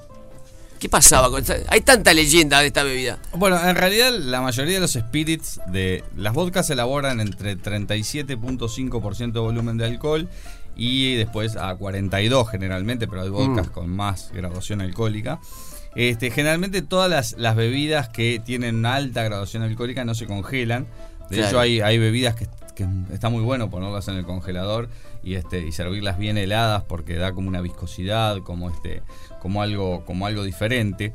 ¿Qué 0.77 0.89
pasaba 0.89 1.29
con 1.31 1.39
esta? 1.41 1.55
Hay 1.69 1.81
tanta 1.81 2.13
leyenda 2.13 2.59
de 2.59 2.67
esta 2.67 2.83
bebida. 2.83 3.17
Bueno, 3.33 3.57
en 3.65 3.75
realidad 3.77 4.11
la 4.11 4.41
mayoría 4.41 4.73
de 4.75 4.81
los 4.81 4.91
spirits 4.91 5.61
de 5.67 6.03
las 6.17 6.33
vodkas 6.33 6.67
se 6.67 6.73
elaboran 6.73 7.21
entre 7.21 7.57
37.5% 7.57 9.31
de 9.31 9.39
volumen 9.39 9.77
de 9.77 9.85
alcohol 9.85 10.29
y 10.75 11.15
después 11.15 11.55
a 11.55 11.75
42 11.75 12.49
generalmente, 12.49 13.07
pero 13.07 13.21
hay 13.21 13.29
vodkas 13.29 13.67
Mm. 13.67 13.71
con 13.71 13.89
más 13.89 14.31
graduación 14.33 14.81
alcohólica. 14.81 15.39
Este, 15.95 16.29
generalmente 16.31 16.81
todas 16.81 17.09
las, 17.09 17.33
las 17.37 17.55
bebidas 17.55 18.09
que 18.09 18.41
tienen 18.43 18.75
una 18.75 18.95
alta 18.95 19.23
graduación 19.23 19.63
alcohólica 19.63 20.03
no 20.03 20.13
se 20.15 20.25
congelan. 20.25 20.87
De 21.29 21.37
Claro. 21.37 21.47
hecho, 21.47 21.59
hay, 21.59 21.79
hay 21.81 21.97
bebidas 21.97 22.35
que, 22.35 22.47
que 22.75 22.85
está 23.13 23.29
muy 23.29 23.41
bueno 23.41 23.69
ponerlas 23.69 24.07
en 24.09 24.15
el 24.17 24.25
congelador 24.25 24.89
y 25.23 25.35
este 25.35 25.65
y 25.65 25.71
servirlas 25.71 26.19
bien 26.19 26.37
heladas 26.37 26.83
porque 26.83 27.15
da 27.15 27.31
como 27.31 27.47
una 27.47 27.61
viscosidad, 27.61 28.39
como 28.43 28.69
este, 28.69 29.01
como 29.41 29.61
algo, 29.61 30.03
como 30.05 30.27
algo 30.27 30.43
diferente. 30.43 31.13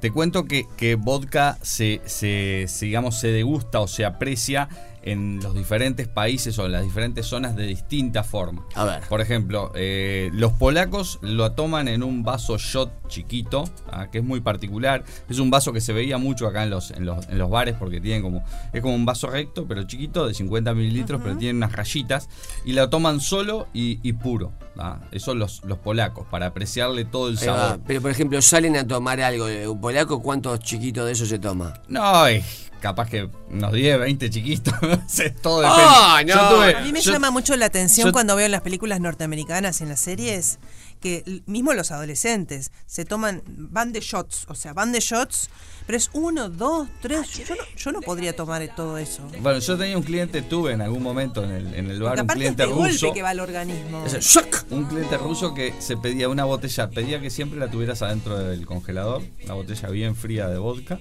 Te 0.00 0.10
cuento 0.12 0.44
que, 0.46 0.64
que 0.78 0.94
vodka 0.94 1.58
se, 1.60 2.00
se, 2.06 2.64
se, 2.68 2.86
digamos, 2.86 3.18
se 3.18 3.28
degusta 3.32 3.80
o 3.80 3.88
se 3.88 4.06
aprecia 4.06 4.68
en 5.02 5.40
los 5.42 5.54
diferentes 5.54 6.08
países 6.08 6.58
o 6.58 6.66
en 6.66 6.72
las 6.72 6.82
diferentes 6.82 7.26
zonas 7.26 7.56
de 7.56 7.66
distinta 7.66 8.22
forma. 8.22 8.64
A 8.74 8.84
ver. 8.84 9.00
Por 9.08 9.20
ejemplo, 9.20 9.72
eh, 9.74 10.30
los 10.32 10.52
polacos 10.52 11.18
lo 11.22 11.52
toman 11.52 11.88
en 11.88 12.02
un 12.02 12.22
vaso 12.22 12.58
shot 12.58 12.90
chiquito, 13.08 13.64
ah, 13.90 14.08
que 14.10 14.18
es 14.18 14.24
muy 14.24 14.40
particular. 14.40 15.04
Es 15.28 15.38
un 15.38 15.50
vaso 15.50 15.72
que 15.72 15.80
se 15.80 15.92
veía 15.92 16.18
mucho 16.18 16.46
acá 16.46 16.62
en 16.62 16.70
los, 16.70 16.90
en 16.90 17.04
los, 17.04 17.28
en 17.28 17.38
los 17.38 17.50
bares 17.50 17.76
porque 17.78 18.00
tienen 18.00 18.22
como, 18.22 18.44
es 18.72 18.80
como 18.80 18.94
un 18.94 19.04
vaso 19.04 19.28
recto, 19.28 19.66
pero 19.66 19.84
chiquito, 19.84 20.26
de 20.26 20.34
50 20.34 20.74
mililitros, 20.74 21.20
pero 21.22 21.36
tiene 21.36 21.56
unas 21.56 21.72
rayitas. 21.72 22.28
Y 22.64 22.72
lo 22.72 22.88
toman 22.88 23.20
solo 23.20 23.68
y, 23.72 23.98
y 24.02 24.12
puro. 24.12 24.52
Ah. 24.78 24.98
Eso 25.12 25.34
los, 25.34 25.62
los 25.64 25.78
polacos, 25.78 26.26
para 26.30 26.46
apreciarle 26.46 27.04
todo 27.04 27.28
el 27.28 27.38
sabor. 27.38 27.80
Pero 27.86 28.00
por 28.02 28.10
ejemplo, 28.10 28.40
salen 28.42 28.76
a 28.76 28.86
tomar 28.86 29.20
algo 29.20 29.46
de 29.46 29.68
un 29.68 29.80
polaco, 29.80 30.22
¿cuántos 30.22 30.60
chiquitos 30.60 31.06
de 31.06 31.12
eso 31.12 31.26
se 31.26 31.38
toma? 31.38 31.74
No, 31.88 32.26
eh, 32.28 32.44
capaz 32.80 33.08
que 33.10 33.28
unos 33.50 33.72
10, 33.72 33.98
20 34.00 34.30
chiquitos. 34.30 34.74
todo 35.42 35.60
depende. 35.60 35.82
Ah, 35.86 36.22
no. 36.26 36.34
Tuve- 36.56 36.76
A 36.76 36.80
mí 36.82 36.92
me 36.92 37.00
yo- 37.00 37.12
llama 37.12 37.30
mucho 37.30 37.56
la 37.56 37.66
atención 37.66 38.08
yo- 38.08 38.12
cuando 38.12 38.36
veo 38.36 38.46
en 38.46 38.52
las 38.52 38.62
películas 38.62 39.00
norteamericanas 39.00 39.80
y 39.80 39.84
en 39.84 39.88
las 39.90 40.00
series 40.00 40.58
que 41.00 41.42
mismo 41.46 41.72
los 41.72 41.90
adolescentes 41.92 42.72
se 42.86 43.06
toman, 43.06 43.42
van 43.46 43.90
de 43.92 44.00
shots, 44.00 44.44
o 44.48 44.54
sea, 44.54 44.74
van 44.74 44.92
de 44.92 45.00
shots, 45.00 45.48
pero 45.86 45.96
es 45.96 46.10
uno, 46.12 46.50
dos, 46.50 46.88
tres. 47.00 47.26
Yo 47.48 47.54
no, 47.54 47.62
yo 47.74 47.92
no 47.92 48.00
podría 48.02 48.36
tomar 48.36 48.62
todo 48.76 48.98
eso. 48.98 49.22
Bueno, 49.40 49.58
yo 49.60 49.78
tenía 49.78 49.96
un 49.96 50.02
cliente, 50.02 50.42
tuve 50.42 50.72
en 50.72 50.82
algún 50.82 51.02
momento 51.02 51.42
en 51.42 51.52
el, 51.52 51.74
en 51.74 51.90
el 51.90 52.02
bar 52.02 52.10
Porque 52.10 52.20
un 52.20 52.24
aparte 52.26 52.32
es 52.32 52.36
cliente 52.36 52.62
de 52.64 52.68
golpe 52.68 52.92
ruso. 52.92 53.12
que 53.14 53.22
va 53.22 53.30
al 53.30 53.40
organismo. 53.40 54.04
Shock. 54.06 54.59
Un 54.70 54.84
cliente 54.84 55.16
ruso 55.16 55.54
que 55.54 55.74
se 55.78 55.96
pedía 55.96 56.28
una 56.28 56.44
botella, 56.44 56.90
pedía 56.90 57.20
que 57.20 57.30
siempre 57.30 57.58
la 57.58 57.68
tuvieras 57.70 58.02
adentro 58.02 58.38
del 58.38 58.66
congelador, 58.66 59.22
una 59.44 59.54
botella 59.54 59.88
bien 59.90 60.14
fría 60.16 60.48
de 60.48 60.58
vodka. 60.58 60.98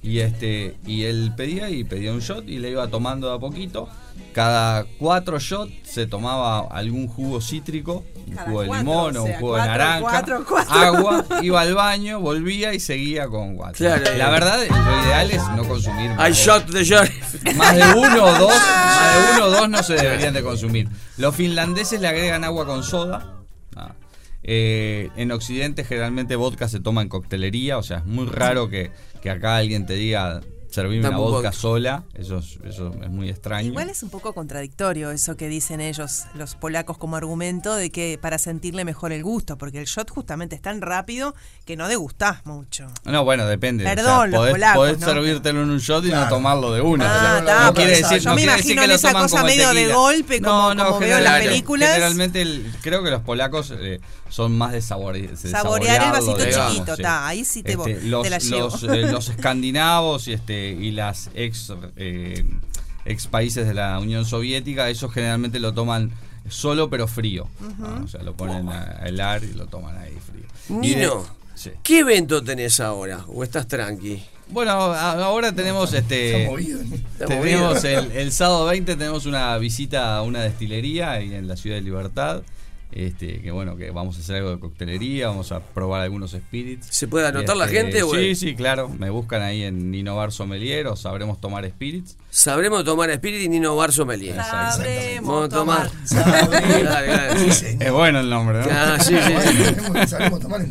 Y 0.00 0.20
este 0.20 0.76
y 0.86 1.02
él 1.04 1.32
pedía 1.36 1.70
y 1.70 1.82
pedía 1.82 2.12
un 2.12 2.20
shot 2.20 2.48
y 2.48 2.58
le 2.60 2.70
iba 2.70 2.86
tomando 2.86 3.28
de 3.30 3.34
a 3.34 3.38
poquito. 3.40 3.88
Cada 4.32 4.84
cuatro 4.98 5.40
shots 5.40 5.72
se 5.82 6.06
tomaba 6.06 6.60
algún 6.70 7.08
jugo 7.08 7.40
cítrico, 7.40 8.04
un 8.28 8.34
Cada 8.34 8.46
jugo 8.46 8.60
de 8.62 8.68
cuatro, 8.68 8.84
limón 8.84 9.16
o 9.16 9.22
o 9.22 9.24
un 9.24 9.32
jugo 9.34 9.56
de 9.56 9.62
naranja, 9.62 10.00
cuatro, 10.00 10.44
cuatro. 10.48 10.78
agua, 10.78 11.24
iba 11.42 11.60
al 11.60 11.74
baño, 11.74 12.20
volvía 12.20 12.72
y 12.74 12.78
seguía 12.80 13.26
con 13.26 13.56
cuatro. 13.56 13.78
Claro. 13.78 14.04
La 14.16 14.30
verdad, 14.30 14.58
lo 14.68 15.02
ideal 15.04 15.30
es 15.32 15.42
no 15.56 15.64
consumir 15.66 16.10
más 16.10 16.20
Hay 16.20 16.30
de- 16.32 16.38
shot 16.38 16.66
de 16.68 17.54
más 17.56 17.74
de 17.74 17.82
uno 17.98 18.24
o 18.24 18.38
dos, 18.38 18.52
de 19.10 19.34
uno 19.34 19.46
o 19.46 19.50
dos 19.50 19.68
no 19.68 19.82
se 19.82 19.94
deberían 19.94 20.34
de 20.34 20.42
consumir. 20.42 20.88
Los 21.16 21.34
finlandeses 21.34 22.00
le 22.00 22.08
agregan 22.08 22.44
agua 22.44 22.66
con 22.66 22.82
soda. 22.82 23.34
Ah. 23.76 23.94
Eh, 24.42 25.10
en 25.16 25.30
Occidente 25.32 25.84
generalmente 25.84 26.36
vodka 26.36 26.68
se 26.68 26.80
toma 26.80 27.02
en 27.02 27.08
coctelería, 27.08 27.76
o 27.78 27.82
sea, 27.82 27.98
es 27.98 28.04
muy 28.06 28.26
raro 28.26 28.68
que, 28.68 28.92
que 29.20 29.30
acá 29.30 29.56
alguien 29.56 29.84
te 29.84 29.94
diga 29.94 30.40
servime 30.82 31.02
Dame 31.02 31.16
una 31.16 31.24
un 31.24 31.32
vodka 31.32 31.48
vodka". 31.48 31.60
sola, 31.60 32.04
eso 32.14 32.38
es, 32.38 32.58
eso 32.64 32.92
es 33.02 33.08
muy 33.10 33.28
extraño. 33.28 33.68
Igual 33.68 33.90
es 33.90 34.02
un 34.02 34.10
poco 34.10 34.32
contradictorio 34.32 35.10
eso 35.10 35.36
que 35.36 35.48
dicen 35.48 35.80
ellos, 35.80 36.24
los 36.34 36.54
polacos, 36.54 36.98
como 36.98 37.16
argumento 37.16 37.74
de 37.74 37.90
que 37.90 38.18
para 38.20 38.38
sentirle 38.38 38.84
mejor 38.84 39.12
el 39.12 39.22
gusto, 39.22 39.58
porque 39.58 39.78
el 39.78 39.86
shot 39.86 40.10
justamente 40.10 40.56
es 40.56 40.62
tan 40.62 40.80
rápido 40.80 41.34
que 41.64 41.76
no 41.76 41.88
degustás 41.88 42.44
mucho. 42.46 42.86
No, 43.04 43.24
bueno, 43.24 43.46
depende. 43.46 43.84
Perdón, 43.84 44.30
los 44.30 44.38
podés, 44.40 44.52
polacos, 44.52 44.76
podés 44.76 44.98
¿no? 45.00 45.06
servírtelo 45.06 45.62
en 45.62 45.70
un 45.70 45.78
shot 45.78 46.04
y 46.04 46.08
no 46.08 46.12
Claro. 46.14 46.28
tomarlo 46.36 46.72
de 46.72 46.80
una. 46.80 47.04
Ah, 47.06 47.16
O 47.16 47.20
sea, 47.20 47.38
está, 47.38 47.64
no 47.66 47.74
quiere 47.74 47.90
decir, 47.96 48.18
yo 48.18 48.30
no 48.30 48.34
me 48.36 48.40
quiere 48.42 48.52
imagino 48.54 48.56
decir 48.56 48.80
que 48.80 48.86
lo 48.88 48.94
esa 48.94 49.12
cosa 49.12 49.44
medio 49.44 49.74
de 49.74 49.92
golpe, 49.92 50.40
como- 50.42 50.74
como 50.76 50.98
veo 50.98 51.18
en 51.18 51.24
las 51.24 51.40
películas. 51.42 51.88
Generalmente 51.90 52.42
el- 52.42 52.72
creo 52.82 53.02
que 53.02 53.10
los 53.10 53.22
polacos 53.22 53.72
eh, 53.76 54.00
son 54.28 54.56
más 54.58 54.72
de, 54.72 54.80
sabore- 54.80 55.30
de 55.30 55.36
Saborear 55.50 56.02
el 56.04 56.10
vasito 56.12 56.36
digamos, 56.44 56.72
chiquito, 56.74 56.96
sí. 56.96 57.02
ta, 57.02 57.26
ahí 57.26 57.44
sí 57.44 57.62
te 57.62 57.72
Este, 57.72 57.94
te 57.94 58.02
los, 58.06 58.28
la 58.28 58.38
llevo. 58.38 58.60
los, 58.68 58.82
eh, 58.84 59.02
los 59.10 59.28
escandinavos 59.62 60.28
y, 60.28 60.32
este, 60.34 60.67
y 60.70 60.90
las 60.90 61.30
ex, 61.34 61.72
eh, 61.96 62.44
ex 63.04 63.26
países 63.26 63.66
de 63.66 63.74
la 63.74 63.98
Unión 63.98 64.24
Soviética, 64.24 64.88
ellos 64.88 65.12
generalmente 65.12 65.58
lo 65.60 65.72
toman 65.74 66.10
solo 66.48 66.88
pero 66.90 67.06
frío. 67.08 67.46
¿no? 67.78 68.04
O 68.04 68.08
sea, 68.08 68.22
lo 68.22 68.34
ponen 68.36 68.68
a 68.68 69.02
helar 69.06 69.44
y 69.44 69.52
lo 69.54 69.66
toman 69.66 69.96
ahí 69.98 70.16
frío. 70.24 70.82
Y 70.82 70.94
Nino, 70.96 71.26
sí. 71.54 71.70
¿qué 71.82 72.00
evento 72.00 72.42
tenés 72.42 72.80
ahora? 72.80 73.24
¿O 73.28 73.42
estás 73.44 73.66
tranqui? 73.68 74.22
Bueno, 74.50 74.70
ahora 74.72 75.52
tenemos 75.52 75.92
este. 75.92 76.38
Está 76.42 76.50
movido. 76.50 76.80
Está 76.80 77.26
Tenemos 77.26 77.74
movido. 77.84 78.00
el, 78.00 78.12
el 78.12 78.32
sábado 78.32 78.64
20 78.66 78.96
tenemos 78.96 79.26
una 79.26 79.58
visita 79.58 80.16
a 80.16 80.22
una 80.22 80.40
destilería 80.40 81.12
ahí 81.12 81.34
en 81.34 81.46
la 81.48 81.56
ciudad 81.56 81.76
de 81.76 81.82
Libertad. 81.82 82.42
Este, 82.90 83.42
que 83.42 83.50
bueno, 83.50 83.76
que 83.76 83.90
vamos 83.90 84.16
a 84.16 84.20
hacer 84.20 84.36
algo 84.36 84.50
de 84.50 84.58
coctelería, 84.58 85.28
vamos 85.28 85.52
a 85.52 85.60
probar 85.60 86.00
algunos 86.00 86.30
spirits. 86.32 86.86
¿Se 86.90 87.06
puede 87.06 87.26
anotar 87.26 87.54
la 87.56 87.66
Este, 87.66 87.76
gente, 87.76 88.02
güey? 88.02 88.34
Sí, 88.34 88.46
sí, 88.48 88.54
claro. 88.54 88.88
Me 88.88 89.10
buscan 89.10 89.42
ahí 89.42 89.62
en 89.62 89.90
Ninovar 89.90 90.32
Sommelier 90.32 90.86
o 90.86 90.96
sabremos 90.96 91.38
tomar 91.40 91.68
spirits. 91.68 92.16
Sabremos 92.30 92.84
tomar 92.84 93.10
Spirit 93.10 93.42
y 93.42 93.48
Nino 93.48 93.74
Bar 93.76 93.92
Sommelier. 93.92 94.36
Sabremos 94.36 95.48
tomar. 95.48 95.90
señor. 97.52 97.82
Es 97.82 97.92
bueno 97.92 98.20
el 98.20 98.30
nombre, 98.30 98.60
¿no? 98.60 98.66
Ah, 98.70 98.98
sí, 99.00 99.14
sí, 99.16 100.06
sabemos 100.08 100.40
tomar. 100.40 100.64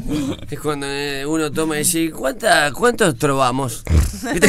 Es 0.49 0.59
cuando 0.59 0.87
eh, 0.87 1.25
uno 1.25 1.51
toma 1.51 1.75
y 1.75 1.79
dice, 1.79 2.11
¿cuánta, 2.11 2.71
¿cuántos 2.73 3.15
trovamos? 3.17 3.83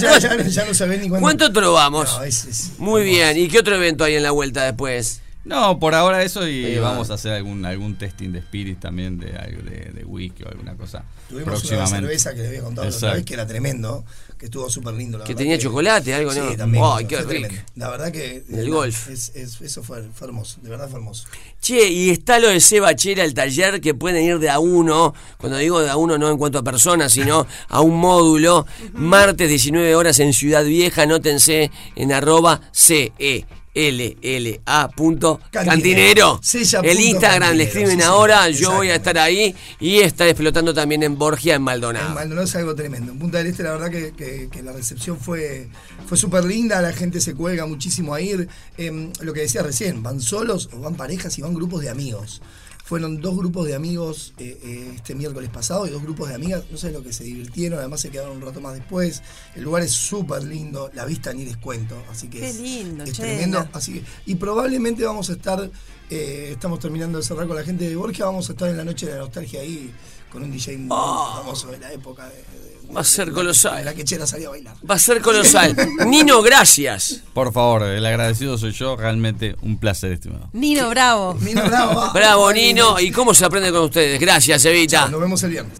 ya, 0.00 0.18
ya, 0.18 0.36
ya 0.42 0.64
no 0.64 0.74
sabés 0.74 1.00
ni 1.00 1.08
cuánto. 1.08 1.22
¿Cuánto 1.24 1.52
trovamos? 1.52 2.12
No, 2.18 2.24
es- 2.24 2.44
es- 2.44 2.72
Muy 2.78 3.04
bien. 3.04 3.36
¿Y 3.38 3.48
qué 3.48 3.58
otro 3.60 3.76
evento 3.76 4.04
hay 4.04 4.14
en 4.16 4.22
la 4.22 4.30
vuelta 4.30 4.64
después? 4.64 5.20
No, 5.44 5.78
por 5.80 5.94
ahora 5.94 6.22
eso 6.22 6.46
y 6.46 6.64
Ahí 6.64 6.76
va. 6.78 6.90
vamos 6.90 7.10
a 7.10 7.14
hacer 7.14 7.32
algún 7.32 7.64
algún 7.64 7.96
testing 7.96 8.30
de 8.30 8.40
spirits 8.42 8.78
también 8.80 9.18
de 9.18 9.36
algo 9.36 9.62
de, 9.62 9.90
de 9.92 10.04
whisky 10.04 10.44
o 10.44 10.48
alguna 10.48 10.76
cosa 10.76 11.04
Tuvimos 11.28 11.64
una 11.64 11.86
cerveza 11.86 12.32
que 12.34 12.42
le 12.42 12.48
había 12.48 12.62
contado 12.62 12.88
la 12.88 12.94
otra 12.94 13.08
Exacto. 13.08 13.16
vez 13.16 13.24
que 13.24 13.34
era 13.34 13.46
tremendo, 13.46 14.04
que 14.38 14.44
estuvo 14.46 14.68
súper 14.68 14.92
lindo. 14.94 15.16
La 15.16 15.24
Que 15.24 15.32
verdad 15.32 15.38
tenía 15.44 15.58
chocolate, 15.58 16.14
algo, 16.14 16.30
sí, 16.30 16.40
¿no? 16.40 16.56
también. 16.56 16.84
Ay, 16.86 17.06
qué 17.06 17.22
rico. 17.22 17.54
La 17.74 17.88
verdad 17.88 18.12
que. 18.12 18.44
El 18.50 18.66
eh, 18.66 18.70
golf. 18.70 19.08
es- 19.08 19.32
es- 19.34 19.60
eso 19.62 19.82
fue, 19.82 20.02
fue 20.14 20.26
hermoso, 20.26 20.58
de 20.62 20.68
verdad 20.68 20.88
fue 20.90 20.98
hermoso. 20.98 21.24
Che, 21.60 21.88
y 21.88 22.10
está 22.10 22.38
lo 22.38 22.48
de 22.48 22.60
Seba 22.60 22.94
Chera, 22.94 23.24
el 23.24 23.32
taller, 23.32 23.80
que 23.80 23.94
pueden 23.94 24.22
ir 24.22 24.38
de 24.40 24.50
a 24.50 24.58
uno, 24.58 25.14
cuando 25.38 25.56
digo 25.56 25.80
de 25.80 25.88
a 25.88 25.96
uno 25.96 26.18
no 26.18 26.30
en 26.30 26.36
cuanto 26.36 26.58
a 26.58 26.62
personas, 26.62 27.12
sino 27.12 27.46
a 27.68 27.80
un 27.80 27.96
módulo, 27.98 28.66
martes 28.92 29.48
19 29.48 29.94
horas 29.94 30.18
en 30.20 30.34
Ciudad 30.34 30.64
Vieja, 30.64 31.02
anótense 31.02 31.70
en 31.96 32.12
arroba 32.12 32.60
CE. 32.72 33.46
LLA. 33.74 34.88
punto 34.94 35.40
Cantinero. 35.50 35.72
Cantinero. 35.72 36.40
Sella 36.42 36.80
El 36.82 37.00
Instagram 37.00 37.56
le 37.56 37.64
escriben 37.64 37.98
sí, 37.98 38.02
ahora, 38.02 38.46
sí, 38.46 38.54
yo 38.54 38.72
voy 38.72 38.90
a 38.90 38.96
estar 38.96 39.18
ahí 39.18 39.54
y 39.80 40.00
está 40.00 40.26
explotando 40.28 40.74
también 40.74 41.02
en 41.02 41.16
Borgia, 41.18 41.54
en 41.54 41.62
Maldonado. 41.62 42.08
En 42.08 42.14
Maldonado 42.14 42.46
es 42.46 42.54
algo 42.56 42.74
tremendo. 42.74 43.12
En 43.12 43.18
Punta 43.18 43.38
del 43.38 43.46
Este, 43.48 43.62
la 43.62 43.72
verdad 43.72 43.90
que, 43.90 44.12
que- 44.12 44.48
que 44.50 44.62
la 44.62 44.72
recepción 44.72 45.18
fue, 45.18 45.68
fue 46.06 46.16
súper 46.18 46.44
linda, 46.44 46.80
la 46.82 46.92
gente 46.92 47.20
se 47.20 47.34
cuelga 47.34 47.66
muchísimo 47.66 48.14
a 48.14 48.20
ir. 48.20 48.48
Em, 48.76 49.12
lo 49.20 49.32
que 49.32 49.40
decía 49.40 49.62
recién, 49.62 50.02
van 50.02 50.20
solos 50.20 50.68
o 50.72 50.80
van 50.80 50.94
parejas 50.94 51.38
y 51.38 51.42
van 51.42 51.54
grupos 51.54 51.80
de 51.82 51.90
amigos. 51.90 52.42
Fueron 52.84 53.20
dos 53.20 53.36
grupos 53.36 53.66
de 53.66 53.74
amigos 53.74 54.34
eh, 54.38 54.58
eh, 54.62 54.92
este 54.96 55.14
miércoles 55.14 55.48
pasado 55.50 55.86
y 55.86 55.90
dos 55.90 56.02
grupos 56.02 56.28
de 56.28 56.34
amigas, 56.34 56.64
no 56.70 56.76
sé 56.76 56.90
lo 56.90 57.02
que 57.02 57.12
se 57.12 57.24
divirtieron, 57.24 57.78
además 57.78 58.00
se 58.00 58.10
quedaron 58.10 58.36
un 58.36 58.42
rato 58.42 58.60
más 58.60 58.74
después. 58.74 59.22
El 59.54 59.62
lugar 59.62 59.82
es 59.82 59.92
súper 59.92 60.42
lindo, 60.42 60.90
la 60.92 61.04
vista 61.04 61.32
ni 61.32 61.44
les 61.44 61.56
cuento, 61.56 61.96
así 62.10 62.28
que 62.28 62.40
Qué 62.40 62.48
es, 62.50 62.60
lindo, 62.60 63.04
es 63.04 63.12
tremendo. 63.12 63.66
Así 63.72 63.94
que- 63.94 64.04
y 64.26 64.34
probablemente 64.34 65.04
vamos 65.04 65.30
a 65.30 65.34
estar, 65.34 65.70
eh, 66.10 66.48
estamos 66.52 66.80
terminando 66.80 67.18
de 67.18 67.24
cerrar 67.24 67.46
con 67.46 67.56
la 67.56 67.62
gente 67.64 67.88
de 67.88 67.96
Borgia, 67.96 68.26
vamos 68.26 68.48
a 68.50 68.52
estar 68.52 68.68
en 68.68 68.76
la 68.76 68.84
noche 68.84 69.06
de 69.06 69.12
la 69.12 69.18
nostalgia 69.20 69.60
ahí 69.60 69.92
con 70.32 70.42
un 70.42 70.50
DJ 70.50 70.78
muy 70.78 70.88
famoso 70.88 71.68
de 71.68 71.78
la 71.78 71.92
época. 71.92 72.24
de- 72.28 72.36
de- 72.36 72.72
Va 72.94 73.00
a 73.00 73.04
ser 73.04 73.26
de 73.28 73.32
colosal. 73.32 73.84
la 73.84 73.94
que 73.94 74.04
Chela 74.04 74.26
salía 74.26 74.48
a 74.48 74.50
bailar. 74.50 74.74
Va 74.88 74.96
a 74.96 74.98
ser 74.98 75.20
colosal. 75.22 75.74
Nino, 76.06 76.42
gracias. 76.42 77.22
Por 77.32 77.52
favor, 77.52 77.82
el 77.84 78.04
agradecido 78.04 78.58
soy 78.58 78.72
yo, 78.72 78.96
realmente 78.96 79.56
un 79.62 79.78
placer, 79.78 80.12
estimado. 80.12 80.48
Nino 80.52 80.90
Bravo. 80.90 81.34
Nino 81.40 81.64
Bravo. 81.66 82.12
Bravo, 82.12 82.52
Nino. 82.52 83.00
¿Y 83.00 83.10
cómo 83.10 83.32
se 83.34 83.44
aprende 83.44 83.70
con 83.72 83.82
ustedes? 83.84 84.20
Gracias, 84.20 84.64
Evita. 84.64 84.98
Chao, 85.02 85.08
Nos 85.10 85.20
vemos 85.20 85.42
el 85.42 85.50
viernes. 85.50 85.78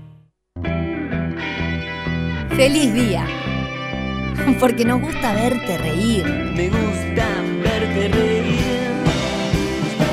Feliz 2.56 2.94
día. 2.94 3.26
Porque 4.60 4.84
nos 4.84 5.00
gusta 5.00 5.32
verte 5.34 5.78
reír. 5.78 6.24
Me 6.26 6.68
gusta 6.68 7.26
verte 7.62 8.08
reír. 8.08 8.42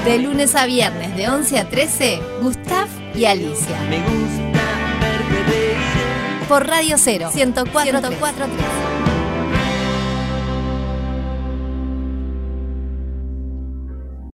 De 0.06 0.18
lunes 0.20 0.56
a 0.56 0.66
viernes, 0.66 1.16
de 1.16 1.30
11 1.30 1.60
a 1.60 1.70
13, 1.70 2.20
Gustav 2.42 2.88
y 3.16 3.26
Alicia. 3.26 3.80
Me 3.90 4.00
gusta 4.00 5.00
verte. 5.02 5.76
Por 6.48 6.68
Radio 6.68 6.98
0, 6.98 7.32
104.3. 7.34 9.09